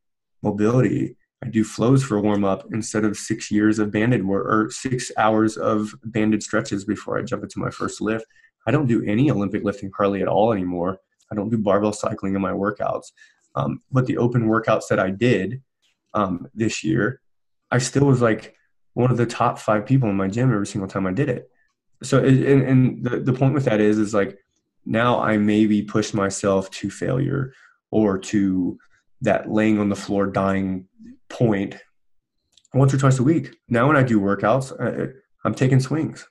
[0.41, 1.17] mobility.
[1.43, 5.11] I do flows for warm up instead of six years of banded work or six
[5.17, 8.25] hours of banded stretches before I jump into my first lift.
[8.67, 10.99] I don't do any Olympic lifting hardly at all anymore.
[11.31, 13.11] I don't do barbell cycling in my workouts.
[13.55, 15.61] Um, but the open workouts that I did
[16.13, 17.21] um, this year,
[17.71, 18.55] I still was like
[18.93, 21.49] one of the top five people in my gym every single time I did it.
[22.03, 24.37] So, and, and the, the point with that is, is like
[24.85, 27.53] now I maybe push myself to failure
[27.89, 28.77] or to
[29.21, 30.87] that laying on the floor dying
[31.29, 31.75] point
[32.73, 33.55] once or twice a week.
[33.67, 35.13] Now, when I do workouts, I,
[35.43, 36.27] I'm taking swings.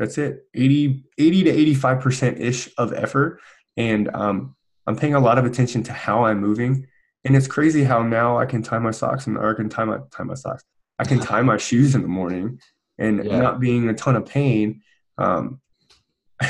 [0.00, 0.46] That's it.
[0.54, 3.38] 80, 80 to 85% ish of effort.
[3.76, 6.86] And um, I'm paying a lot of attention to how I'm moving.
[7.26, 9.84] And it's crazy how now I can tie my socks and or I can tie
[9.84, 10.64] my tie my socks.
[10.98, 12.58] I can tie my shoes in the morning
[12.98, 13.40] and Yeah.
[13.40, 14.80] not being a ton of pain.
[15.18, 15.60] Um,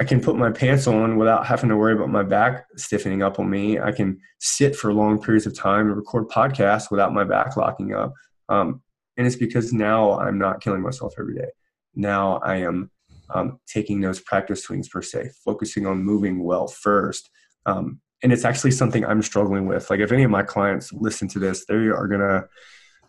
[0.00, 3.38] I can put my pants on without having to worry about my back stiffening up
[3.38, 3.78] on me.
[3.78, 7.92] I can sit for long periods of time and record podcasts without my back locking
[7.94, 8.14] up.
[8.48, 8.82] Um,
[9.18, 11.50] and it's because now I'm not killing myself every day.
[11.94, 12.90] Now I am
[13.34, 17.30] um, taking those practice swings per se, focusing on moving well first.
[17.66, 19.90] Um, and it's actually something I'm struggling with.
[19.90, 22.44] Like if any of my clients listen to this, they are gonna,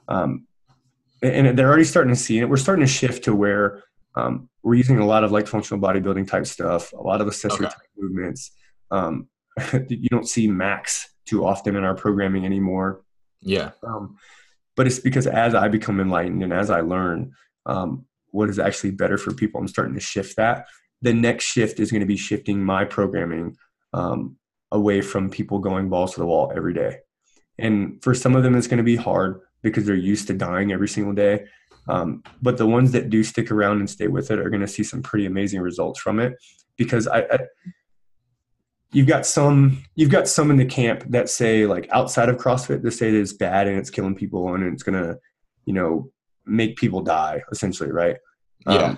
[0.07, 0.47] um,
[1.21, 2.49] and they're already starting to see it.
[2.49, 3.83] We're starting to shift to where
[4.15, 7.65] um, we're using a lot of like functional bodybuilding type stuff, a lot of accessory
[7.65, 7.75] Okay.
[7.75, 8.51] type movements.
[8.91, 9.29] Um,
[9.89, 13.01] you don't see max too often in our programming anymore.
[13.41, 13.71] Yeah.
[13.83, 14.17] Um,
[14.75, 17.31] but it's because as I become enlightened and as I learn
[17.65, 18.05] um,
[18.35, 20.67] what is actually better for people, I'm starting to shift that.
[21.01, 23.55] The next shift is going to be shifting my programming
[23.93, 24.37] um,
[24.71, 26.97] away from people going balls to the wall every day.
[27.57, 30.71] And for some of them, it's going to be hard because they're used to dying
[30.71, 31.45] every single day.
[31.87, 34.67] Um, but the ones that do stick around and stay with it are going to
[34.67, 36.33] see some pretty amazing results from it
[36.77, 37.39] because I, I
[38.91, 42.81] you've got some you've got some in the camp that say like outside of CrossFit
[42.81, 45.17] they say that it's bad and it's killing people and it's gonna
[45.65, 46.09] you know
[46.45, 48.17] make people die essentially right
[48.67, 48.95] Yeah.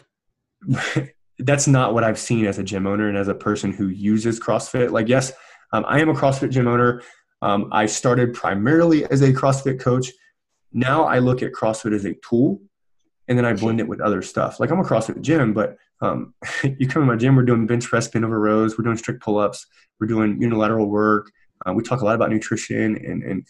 [0.67, 0.79] um,
[1.39, 4.39] that's not what I've seen as a gym owner and as a person who uses
[4.39, 5.31] CrossFit like yes
[5.73, 7.01] um, I am a CrossFit gym owner
[7.41, 10.11] um, I started primarily as a CrossFit coach
[10.73, 12.61] now I look at CrossFit as a tool
[13.27, 16.33] and then I blend it with other stuff like I'm a CrossFit gym but um,
[16.63, 19.21] you come to my gym we're doing bench press spin over rows we're doing strict
[19.21, 19.65] pull-ups
[19.99, 21.31] we're doing unilateral work.
[21.65, 23.47] Uh, we talk a lot about nutrition, and, and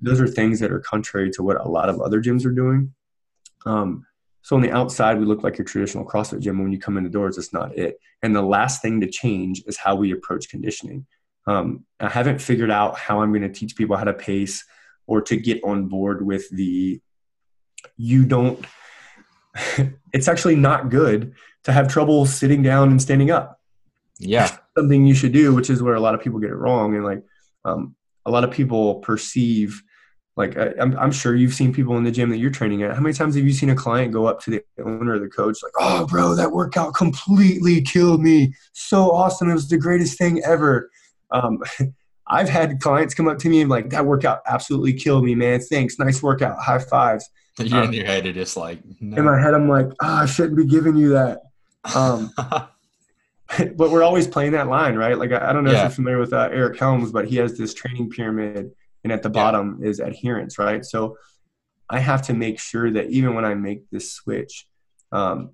[0.00, 2.92] those are things that are contrary to what a lot of other gyms are doing.
[3.66, 4.06] Um,
[4.42, 6.58] so on the outside, we look like your traditional CrossFit gym.
[6.60, 7.98] When you come in the doors, it's not it.
[8.22, 11.06] And the last thing to change is how we approach conditioning.
[11.46, 14.64] Um, I haven't figured out how I'm going to teach people how to pace
[15.06, 17.00] or to get on board with the
[17.96, 18.64] you don't
[20.12, 21.34] it's actually not good
[21.64, 23.60] to have trouble sitting down and standing up
[24.18, 24.56] Yeah.
[24.78, 27.04] something you should do which is where a lot of people get it wrong and
[27.04, 27.22] like
[27.64, 27.94] um,
[28.24, 29.82] a lot of people perceive
[30.36, 32.94] like I, I'm, I'm sure you've seen people in the gym that you're training at
[32.94, 35.28] how many times have you seen a client go up to the owner or the
[35.28, 40.16] coach like oh bro that workout completely killed me so awesome it was the greatest
[40.18, 40.90] thing ever
[41.30, 41.62] um,
[42.26, 45.60] I've had clients come up to me and like that workout absolutely killed me, man.
[45.60, 47.28] Thanks, nice workout, high fives.
[47.58, 49.16] You're in your head, you're just like, no.
[49.18, 51.40] In my head, I'm like, ah, I shouldn't be giving you that.
[51.94, 52.30] Um,
[53.76, 55.18] but we're always playing that line, right?
[55.18, 55.78] Like I, I don't know Yeah.
[55.78, 58.70] if you're familiar with uh, Eric Helms, but he has this training pyramid,
[59.04, 59.32] and at the Yeah.
[59.32, 60.84] bottom is adherence, right?
[60.84, 61.16] So
[61.88, 64.66] I have to make sure that even when I make this switch,
[65.10, 65.50] um,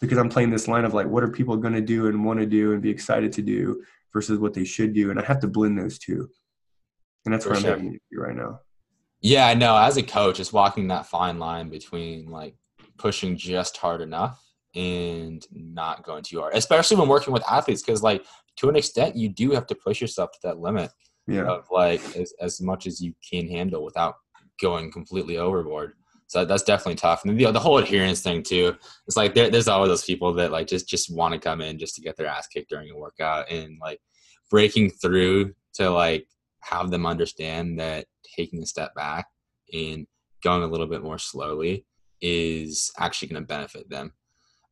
[0.00, 2.40] because I'm playing this line of like, what are people going to do and want
[2.40, 3.82] to do and be excited to do
[4.12, 6.28] versus what they should do, and I have to blend those two,
[7.24, 7.70] and that's For where I'm sure.
[7.72, 8.60] having to do right now.
[9.20, 9.76] Yeah, I know.
[9.76, 12.56] As a coach, it's walking that fine line between like
[12.98, 14.40] pushing just hard enough
[14.74, 17.82] and not going too hard, especially when working with athletes.
[17.82, 18.24] Because like
[18.56, 20.90] to an extent, you do have to push yourself to that limit
[21.28, 24.16] Yeah, of like as, as much as you can handle without
[24.60, 25.92] going completely overboard.
[26.26, 27.24] So that's definitely tough.
[27.24, 28.76] And the, the whole adherence thing too.
[29.06, 31.78] It's like there, there's always those people that like just just want to come in
[31.78, 34.00] just to get their ass kicked during a workout and like
[34.50, 36.26] breaking through to like
[36.60, 38.06] have them understand that
[38.36, 39.26] taking a step back
[39.72, 40.06] and
[40.42, 41.86] going a little bit more slowly
[42.20, 44.12] is actually going to benefit them.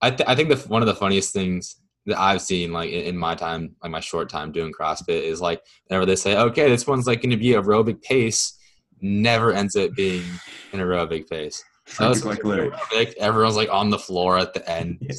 [0.03, 1.77] I, th- I think the one of the funniest things
[2.07, 5.61] that I've seen like in, my time, like my short time doing CrossFit, is like
[5.87, 8.59] whenever they say, "Okay, this one's like going to be aerobic pace,"
[9.01, 10.25] never ends up being
[10.73, 11.63] an aerobic pace.
[11.87, 14.99] Sounds Unless like aerobic, everyone's like on the floor at the end.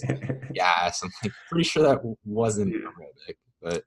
[0.54, 0.64] Yeah.
[0.64, 1.04] Gas.
[1.04, 3.84] I'm like pretty sure that wasn't aerobic, but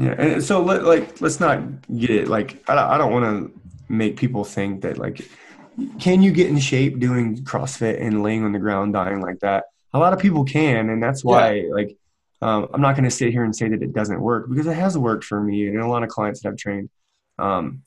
[0.00, 1.60] Yeah, and so let, like let's not
[1.98, 5.20] get it like I I don't want to make people think that like
[6.00, 9.64] can you get in shape doing CrossFit and laying on the ground dying like that?
[9.92, 11.96] A lot of people can, and that's why like
[12.42, 14.74] um, I'm not going to sit here and say that it doesn't work because it
[14.74, 16.90] has worked for me and a lot of clients that I've trained.
[17.38, 17.82] Um,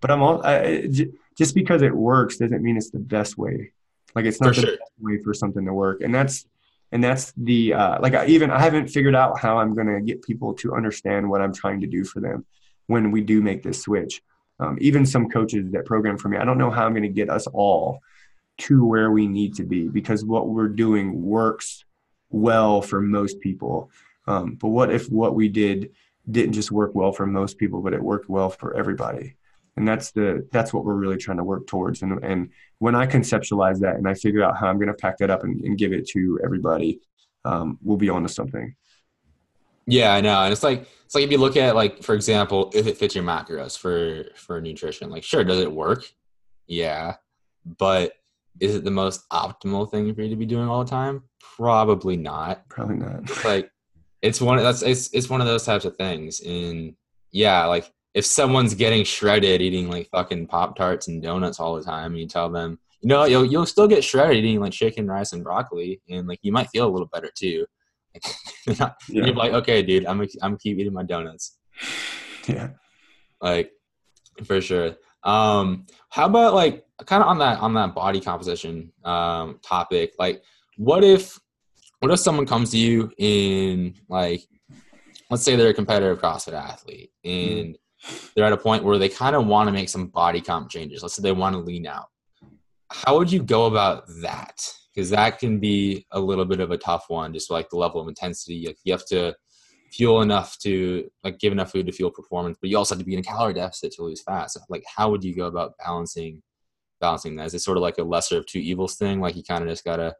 [0.00, 3.38] but I'm all I, I- j- just because it works doesn't mean it's the best
[3.38, 3.72] way.
[4.14, 4.76] Like it's not For the sure.
[4.76, 6.46] best way for something to work, and that's
[6.90, 10.00] and that's the uh, like I even I haven't figured out how I'm going to
[10.00, 12.44] get people to understand what I'm trying to do for them
[12.86, 14.22] when we do make this switch.
[14.60, 17.08] Um, even some coaches that program for me, I don't know how I'm going to
[17.08, 18.00] get us all
[18.58, 21.84] to where we need to be because what we're doing works
[22.30, 23.90] well for most people.
[24.26, 25.90] Um, but what if what we did
[26.30, 29.36] didn't just work well for most people, but it worked well for everybody?
[29.76, 32.02] And that's the that's what we're really trying to work towards.
[32.02, 35.18] And and when I conceptualize that and I figure out how I'm going to pack
[35.18, 37.00] that up and, and give it to everybody,
[37.44, 38.74] um, we'll be on to something.
[39.86, 40.42] Yeah, I know.
[40.42, 43.14] And it's like it's like if you look at like for example, if it fits
[43.14, 46.04] your macros for for nutrition, like sure, does it work?
[46.66, 47.14] Yeah.
[47.64, 48.12] But
[48.60, 51.22] is it the most optimal thing for you to be doing all the time?
[51.56, 52.68] Probably not.
[52.68, 53.22] Probably not.
[53.22, 53.70] It's like
[54.22, 56.40] it's one of that's it's it's one of those types of things.
[56.40, 56.94] And
[57.30, 61.84] yeah, like if someone's getting shredded eating like fucking Pop Tarts and donuts all the
[61.84, 65.06] time and you tell them, you know, you'll you'll still get shredded eating like chicken,
[65.06, 67.66] rice, and broccoli, and like you might feel a little better too.
[68.66, 68.90] Like, Yeah.
[69.08, 71.58] you're like, okay, dude, I'm I'm gonna keep eating my donuts,
[72.48, 72.70] Yeah.
[73.40, 73.70] like
[74.44, 74.96] for sure.
[75.24, 80.14] Um, how about like kind of on that on that body composition um topic?
[80.18, 80.42] Like,
[80.76, 81.38] what if
[82.00, 84.42] what if someone comes to you in like,
[85.30, 87.76] let's say they're a competitive CrossFit athlete and
[88.34, 91.02] they're at a point where they kind of want to make some body comp changes.
[91.02, 92.06] Let's say they want to lean out.
[92.90, 94.62] How would you go about that?
[94.94, 98.00] Because that can be a little bit of a tough one, just like the level
[98.00, 98.66] of intensity.
[98.66, 99.34] Like you have to
[99.92, 103.04] fuel enough to like give enough food to fuel performance, but you also have to
[103.04, 104.50] be in a calorie deficit to lose fat.
[104.50, 106.42] So like how would you go about balancing
[107.00, 107.46] balancing that?
[107.46, 109.20] Is it sort of like a lesser of two evils thing?
[109.20, 110.14] Like you kind of just gotta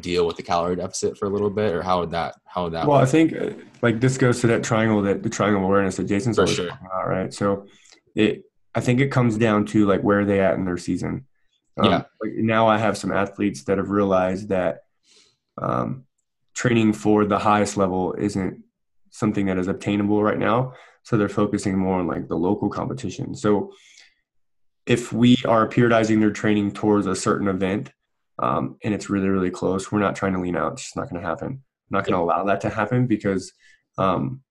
[0.00, 2.72] deal with the calorie deficit for a little bit, or how would that how would
[2.72, 3.50] that Well, I think uh,
[3.82, 6.68] like this goes to that triangle that the triangle awareness that Jason's For always sure.
[6.68, 7.32] talking about, right?
[7.32, 7.66] So
[8.14, 11.26] it, I think it comes down to like where are they at in their season.
[11.78, 12.02] Um, Yeah.
[12.22, 14.84] Like now, I have some athletes that have realized that
[15.60, 16.04] um,
[16.54, 18.62] training for the highest level isn't
[19.10, 20.74] something that is obtainable right now.
[21.04, 23.34] So they're focusing more on like the local competition.
[23.34, 23.72] So
[24.86, 27.92] if we are periodizing their training towards a certain event
[28.38, 30.72] um, and it's really really close, we're not trying to lean out.
[30.72, 31.48] It's just not going to happen.
[31.48, 33.52] I'm not going to allow that to happen because
[33.98, 34.42] um,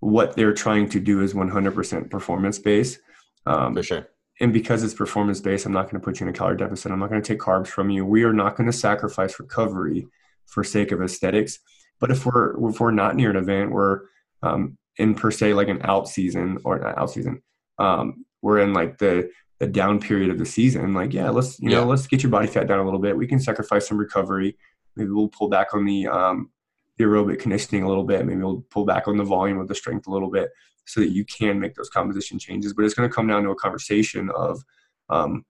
[0.00, 3.00] what they're trying to do is 100% performance based.
[3.46, 4.08] Um, For sure.
[4.40, 6.92] and because it's performance based, I'm not going to put you in a calorie deficit.
[6.92, 8.04] I'm not going to take carbs from you.
[8.04, 10.06] We are not going to sacrifice recovery
[10.46, 11.58] for sake of aesthetics.
[12.00, 14.02] But if we're if we're not near an event where
[14.42, 17.42] um, in per se like an out season or not out season.
[17.78, 20.92] Um, we're in like the the down period of the season.
[20.94, 21.78] Like, yeah, let's you Yeah.
[21.80, 23.16] know let's get your body fat down a little bit.
[23.16, 24.56] We can sacrifice some recovery.
[24.96, 26.50] Maybe we'll pull back on the um,
[26.96, 28.24] the aerobic conditioning a little bit.
[28.24, 30.50] Maybe we'll pull back on the volume of the strength a little bit
[30.86, 32.72] so that you can make those composition changes.
[32.72, 34.62] But it's going to come down to a conversation of
[35.10, 35.44] um,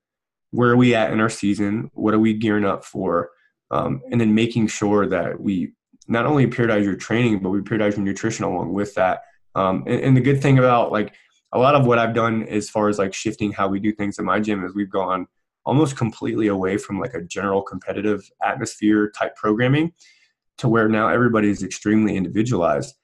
[0.51, 1.91] where are we at in our season?
[1.93, 3.31] What are we gearing up for?
[3.71, 5.73] Um, and then making sure that we
[6.09, 9.23] not only periodize your training, but we periodize your nutrition along with that.
[9.55, 11.15] Um, and, and the good thing about like
[11.53, 14.19] a lot of what I've done as far as like shifting how we do things
[14.19, 15.27] in my gym is we've gone
[15.65, 19.93] almost completely away from like a general competitive atmosphere type programming
[20.59, 22.95] to where now everybody is extremely individualized.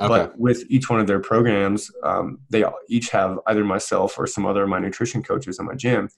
[0.00, 0.08] Okay.
[0.08, 4.46] But with each one of their programs, um, they each have either myself or some
[4.46, 6.08] other of my nutrition coaches in my gym.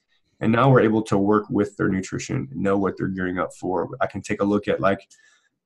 [0.43, 3.89] And now we're able to work with their nutrition, know what they're gearing up for.
[4.01, 4.99] I can take a look at like,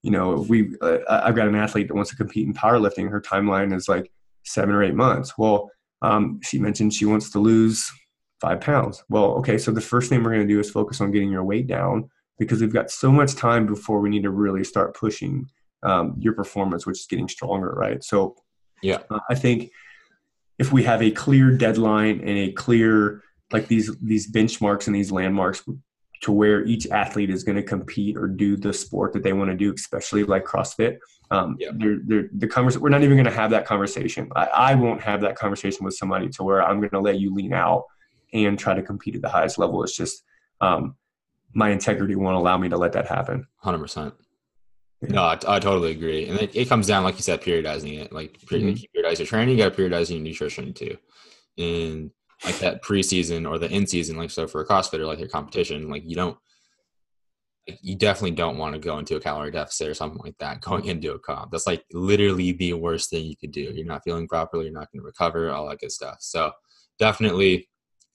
[0.03, 3.09] you know, we uh, I've got an athlete that wants to compete in powerlifting.
[3.09, 4.11] Her timeline is like
[4.43, 5.35] seven or eight months.
[5.37, 5.71] Well,
[6.03, 7.91] um, she mentioned she wants to lose
[8.39, 9.03] five pounds.
[9.09, 11.43] Well, okay, so the first thing we're going to do is focus on getting your
[11.43, 15.49] weight down because we've got so much time before we need to really start pushing
[15.81, 18.03] um, your performance, which is getting stronger, right?
[18.03, 18.35] So,
[18.83, 18.99] Yeah.
[19.09, 19.71] uh, I think
[20.59, 25.11] if we have a clear deadline and a clear like these these benchmarks and these
[25.11, 25.63] landmarks
[26.21, 29.51] to where each athlete is going to compete or do the sport that they want
[29.51, 30.97] to do, especially like CrossFit.
[31.29, 31.69] Um, Yeah.
[31.75, 34.27] they're, they're, the convers- we're not even going to have that conversation.
[34.35, 37.33] I, I won't have that conversation with somebody to where I'm going to let you
[37.35, 37.83] lean out
[38.33, 39.83] and try to compete at the highest level.
[39.83, 40.23] It's just
[40.59, 40.95] um,
[41.53, 43.45] my integrity won't allow me to let that happen.
[43.57, 44.15] Hundred percent.
[45.01, 45.09] Yeah.
[45.11, 48.11] No, I, I totally agree, and it, it comes down, like you said, periodizing it.
[48.11, 48.81] Like period, Mhm.
[48.81, 50.97] you periodize your training, you got to periodize your nutrition too.
[51.59, 52.09] And
[52.43, 55.89] like that preseason or the in season, like so for a CrossFitter, like your competition,
[55.89, 56.37] like you don't,
[57.81, 60.85] you definitely don't want to go into a calorie deficit or something like that going
[60.85, 61.51] into a comp.
[61.51, 63.71] That's like literally the worst thing you could do.
[63.73, 66.17] You're not feeling properly, you're not going to recover, all that good stuff.
[66.19, 66.51] So
[66.99, 67.67] definitely,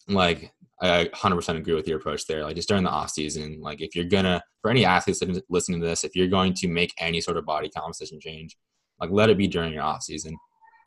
[0.08, 2.42] like I 100% agree with your approach there.
[2.42, 5.86] Like just during the off season, like if you're gonna, for any athletes listening to
[5.86, 8.56] this, if you're going to make any sort of body composition change,
[9.00, 10.36] like let it be during your off season.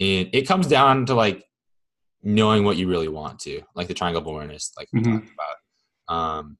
[0.01, 1.45] And it comes down to like
[2.25, 5.13] knowing what you really want to, like the triangle of awareness, like we Mhm.
[5.13, 6.15] talked about.
[6.17, 6.57] Um,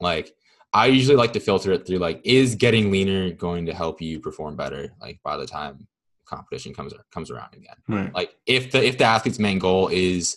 [0.00, 0.34] like
[0.72, 4.20] I usually like to filter it through like, is getting leaner going to help you
[4.20, 4.92] perform better?
[5.00, 5.88] Like by the time
[6.26, 8.14] competition comes comes around again Right.
[8.14, 10.36] like if the if the athlete's main goal is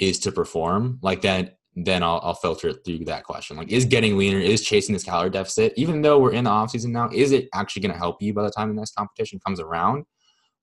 [0.00, 3.84] is to perform like then then I'll, I'll filter it through that question like is
[3.84, 7.08] getting leaner is chasing this calorie deficit even though we're in the off season now
[7.12, 10.04] is it actually going to help you by the time the next competition comes around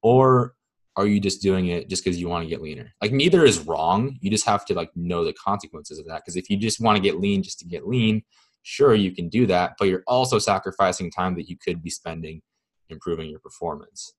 [0.02, 0.56] or
[0.98, 3.60] are you just doing it just because you want to get leaner like neither is
[3.60, 6.80] wrong you just have to like know the consequences of that because if you just
[6.80, 8.22] want to get lean just to get lean
[8.64, 12.42] sure you can do that but you're also sacrificing time that you could be spending
[12.90, 14.14] improving your performance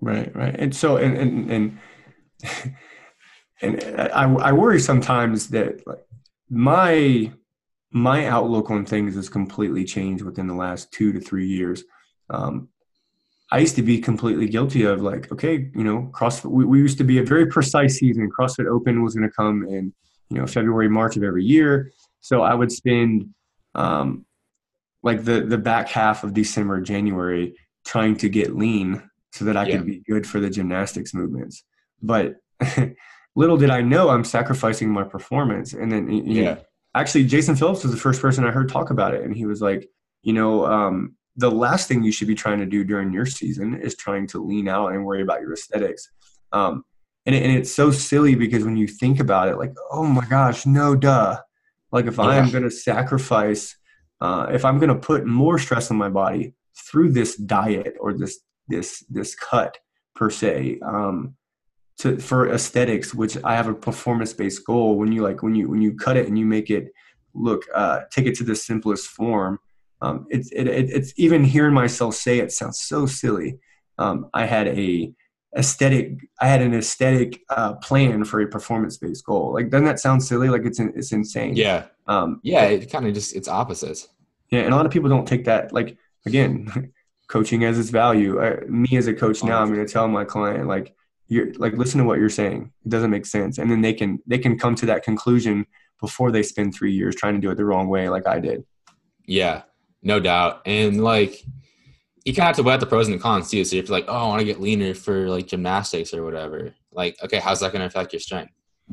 [0.00, 0.54] Right, right.
[0.58, 2.76] And so, and and and,
[3.62, 6.04] and I, I worry sometimes that like
[6.50, 7.32] my
[7.92, 11.84] my outlook on things has completely changed within the last two to three years.
[12.28, 12.68] Um,
[13.50, 16.50] I used to be completely guilty of like, okay, you know, CrossFit.
[16.50, 18.30] We, we used to be a very precise season.
[18.30, 19.92] CrossFit Open was going to come in,
[20.30, 21.92] you know, February, March of every year.
[22.20, 23.32] So I would spend
[23.76, 24.26] um,
[25.02, 29.66] like the the back half of December, January, trying to get lean so that I
[29.66, 29.76] Yeah.
[29.76, 31.62] could be good for the gymnastics movements.
[32.02, 32.36] But
[33.36, 35.72] little did I know I'm sacrificing my performance.
[35.72, 36.56] And then, you know, Yeah.
[36.94, 39.22] actually, Jason Phillips was the first person I heard talk about it.
[39.24, 39.88] And he was like,
[40.22, 43.80] you know, um, the last thing you should be trying to do during your season
[43.80, 46.10] is trying to lean out and worry about your aesthetics.
[46.52, 46.84] Um,
[47.26, 50.24] and, it, and it's so silly because when you think about it, like, oh my
[50.26, 51.38] gosh, no, duh.
[51.92, 53.76] Like, if I'm going to sacrifice,
[54.20, 56.54] uh, if I'm going to put more stress on my body
[56.90, 59.78] through this diet or this this this cut
[60.14, 61.36] per se, um,
[61.98, 64.96] to for aesthetics, which I have a performance based goal.
[64.96, 66.92] When you like when you when you cut it and you make it
[67.34, 69.58] look, uh, take it to the simplest form.
[70.02, 73.58] Um, it's it, it, it's even hearing myself say it sounds so silly.
[73.98, 75.12] Um, I had a
[75.56, 79.98] aesthetic i had an aesthetic uh, plan for a performance based goal like doesn't that
[79.98, 81.86] sound silly like it's it's insane Yeah.
[82.08, 82.64] um Yeah.
[82.64, 84.08] It kind of just, it's opposites.
[84.50, 86.92] yeah and a lot of people don't take that like again
[87.28, 90.24] coaching has its value I, me as a coach now i'm going to tell my
[90.26, 90.94] client like
[91.28, 94.18] you're like listen to what you're saying it doesn't make sense and then they can
[94.26, 95.64] they can come to that conclusion
[96.02, 98.62] before they spend three years trying to do it the wrong way like i did
[99.26, 99.62] Yeah.
[100.06, 100.62] No doubt.
[100.66, 101.42] And like,
[102.24, 103.64] you kind of have to weigh out the pros and the cons too.
[103.64, 106.72] So if you're like, oh, I want to get leaner for like gymnastics or whatever,
[106.92, 108.52] like, okay, how's that going to affect your strength?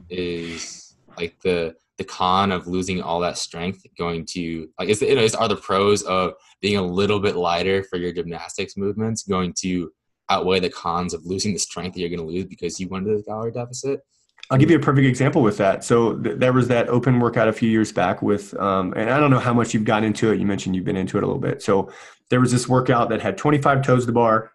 [0.10, 5.10] Is like the, the con of losing all that strength going to like is the,
[5.10, 8.76] you know, is, are the pros of being a little bit lighter for your gymnastics
[8.76, 9.92] movements going to
[10.32, 13.06] outweigh the cons of losing the strength that you're going to lose because you went
[13.06, 14.02] into the calorie deficit.
[14.50, 15.84] I'll give you a perfect example with that.
[15.84, 19.20] So th- there was that open workout a few years back with, um, and I
[19.20, 20.40] don't know how much you've gotten into it.
[20.40, 21.62] You mentioned you've been into it a little bit.
[21.62, 21.92] So
[22.30, 24.52] there was this workout that had 25 toes to the bar.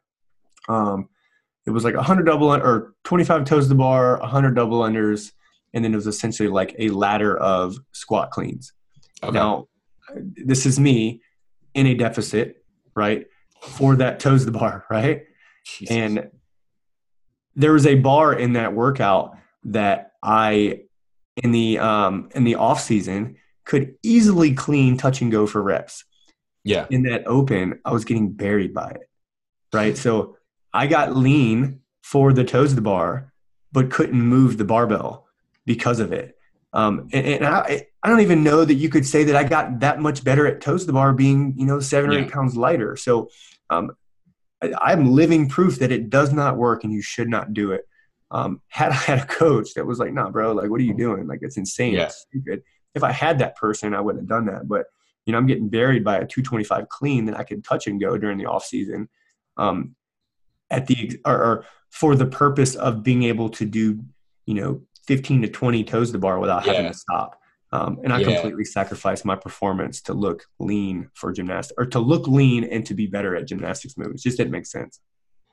[0.68, 1.08] Um,
[1.66, 5.32] it was like 100 double or 25 toes to the bar, 100 double unders,
[5.72, 8.72] and then it was essentially like a ladder of squat cleans.
[9.22, 9.32] Okay.
[9.32, 9.68] Now,
[10.14, 11.22] this is me
[11.74, 12.64] in a deficit,
[12.94, 13.26] right?
[13.62, 15.24] For that toes to the bar, right?
[15.64, 15.96] Jesus.
[15.96, 16.30] And
[17.56, 20.82] there was a bar in that workout that I
[21.36, 26.04] in the um in the off season could easily clean touch and go for reps.
[26.64, 26.86] Yeah.
[26.90, 29.08] In that open, I was getting buried by it.
[29.72, 29.96] Right.
[29.96, 30.36] So
[30.72, 33.32] I got lean for the toes of the bar,
[33.70, 35.26] but couldn't move the barbell
[35.66, 36.36] because of it.
[36.72, 39.80] Um, and, and I, I don't even know that you could say that I got
[39.80, 42.18] that much better at toes of the bar being, you know, seven yeah.
[42.18, 42.96] or eight pounds lighter.
[42.96, 43.30] So
[43.70, 43.92] um,
[44.62, 47.86] I, am living proof that it does not work and you should not do it.
[48.30, 50.94] Um, had I had a coach that was like, nah, bro, like, what are you
[50.94, 51.26] doing?
[51.26, 51.94] Like, it's insane.
[51.94, 52.04] Yeah.
[52.04, 52.62] It's stupid.
[52.94, 54.68] If I had that person, I wouldn't have done that.
[54.68, 54.86] But,
[55.26, 58.16] you know, I'm getting buried by a 225 clean that I could touch and go
[58.16, 59.08] during the off season.
[59.56, 59.94] Um,
[60.70, 64.00] at the, or, or for the purpose of being able to do,
[64.46, 66.74] you know, 15 to 20 toes the bar without yeah.
[66.74, 67.40] having to stop.
[67.70, 68.34] Um, and I yeah.
[68.34, 72.94] completely sacrificed my performance to look lean for gymnastics or to look lean and to
[72.94, 74.22] be better at gymnastics moves.
[74.22, 75.00] Just didn't make sense.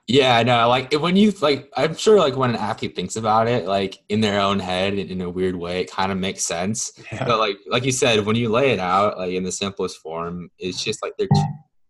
[0.08, 3.66] Yeah, no, like when you like, I'm sure like when an athlete thinks about it,
[3.66, 6.92] like in their own head in a weird way, it kind of makes sense.
[7.12, 7.26] Yeah.
[7.26, 10.52] But like, like you said, when you lay it out like in the simplest form,
[10.60, 11.28] it's just like they're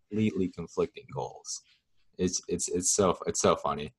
[0.09, 1.61] completely conflicting goals.
[2.18, 3.93] It's it's it's so it's so funny.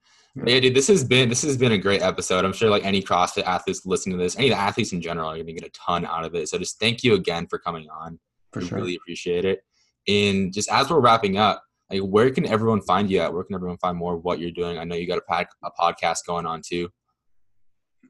[0.44, 2.44] Yeah, dude, this has been this has been a great episode.
[2.44, 5.28] I'm sure like any CrossFit athletes listening to this, any of the athletes in general
[5.28, 6.48] are going to get a ton out of it.
[6.48, 8.18] So just thank you again for coming on.
[8.52, 8.78] For we sure.
[8.78, 9.60] really appreciate it.
[10.08, 13.32] And just as we're wrapping up, like where can everyone find you at?
[13.32, 14.78] Where can everyone find more of what you're doing?
[14.78, 16.88] I know you got a, a podcast going on too.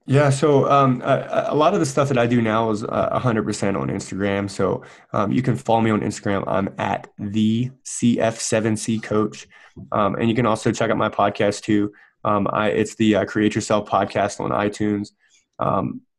[0.09, 3.18] Yeah, so um, a, a, lot of the stuff that I do now is uh,
[3.18, 4.49] 100% on Instagram.
[4.49, 6.45] So um, you can follow me on Instagram.
[6.47, 9.49] I'm at the CF7C coach.
[9.91, 11.93] Um, and you can also check out my podcast too.
[12.24, 15.11] Um, I, it's the uh, Create Yourself podcast on iTunes.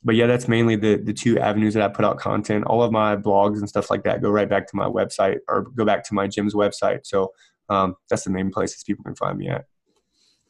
[0.08, 2.64] But yeah, that's mainly the the two avenues that I put out content.
[2.64, 5.64] All of my blogs and stuff like that go right back to my website or
[5.76, 7.06] go back to my gym's website.
[7.06, 7.34] So
[7.68, 9.66] um, that's the main places people can find me at.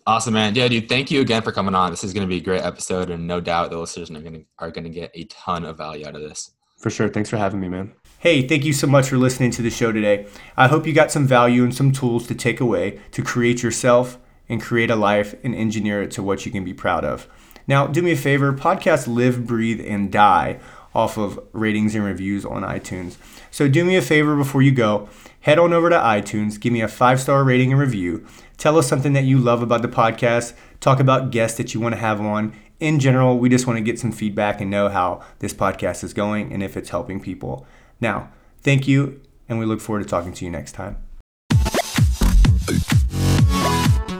[0.05, 0.53] Awesome, man.
[0.53, 0.87] Yeah, dude.
[0.87, 1.89] Thank you again for coming on.
[1.89, 4.33] This is going to be a great episode, and no doubt the listeners are going
[4.35, 6.51] to are going to get a ton of value out of this.
[6.77, 7.09] For sure.
[7.09, 7.93] Thanks for having me, man.
[8.19, 10.27] Hey, thank you so much for listening to the show today.
[10.55, 14.19] I hope you got some value and some tools to take away to create yourself
[14.47, 17.27] and create a life and engineer it to what you can be proud of.
[17.67, 20.59] Now, do me a favor podcasts live, breathe, and die
[20.95, 23.17] off of ratings and reviews on iTunes.
[23.51, 25.09] So, do me a favor before you go
[25.47, 28.25] head on over to iTunes, give me a five star rating and review.
[28.57, 31.95] Tell us something that you love about the podcast, talk about guests that you want
[31.95, 32.53] to have on.
[32.81, 36.13] In general, we just want to get some feedback and know how this podcast is
[36.13, 37.65] going and if it's helping people.
[38.01, 38.29] Now,
[38.61, 40.97] thank you, and we look forward to talking to you next time.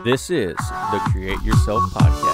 [0.05, 2.26] This is the Create Yourself Podcast.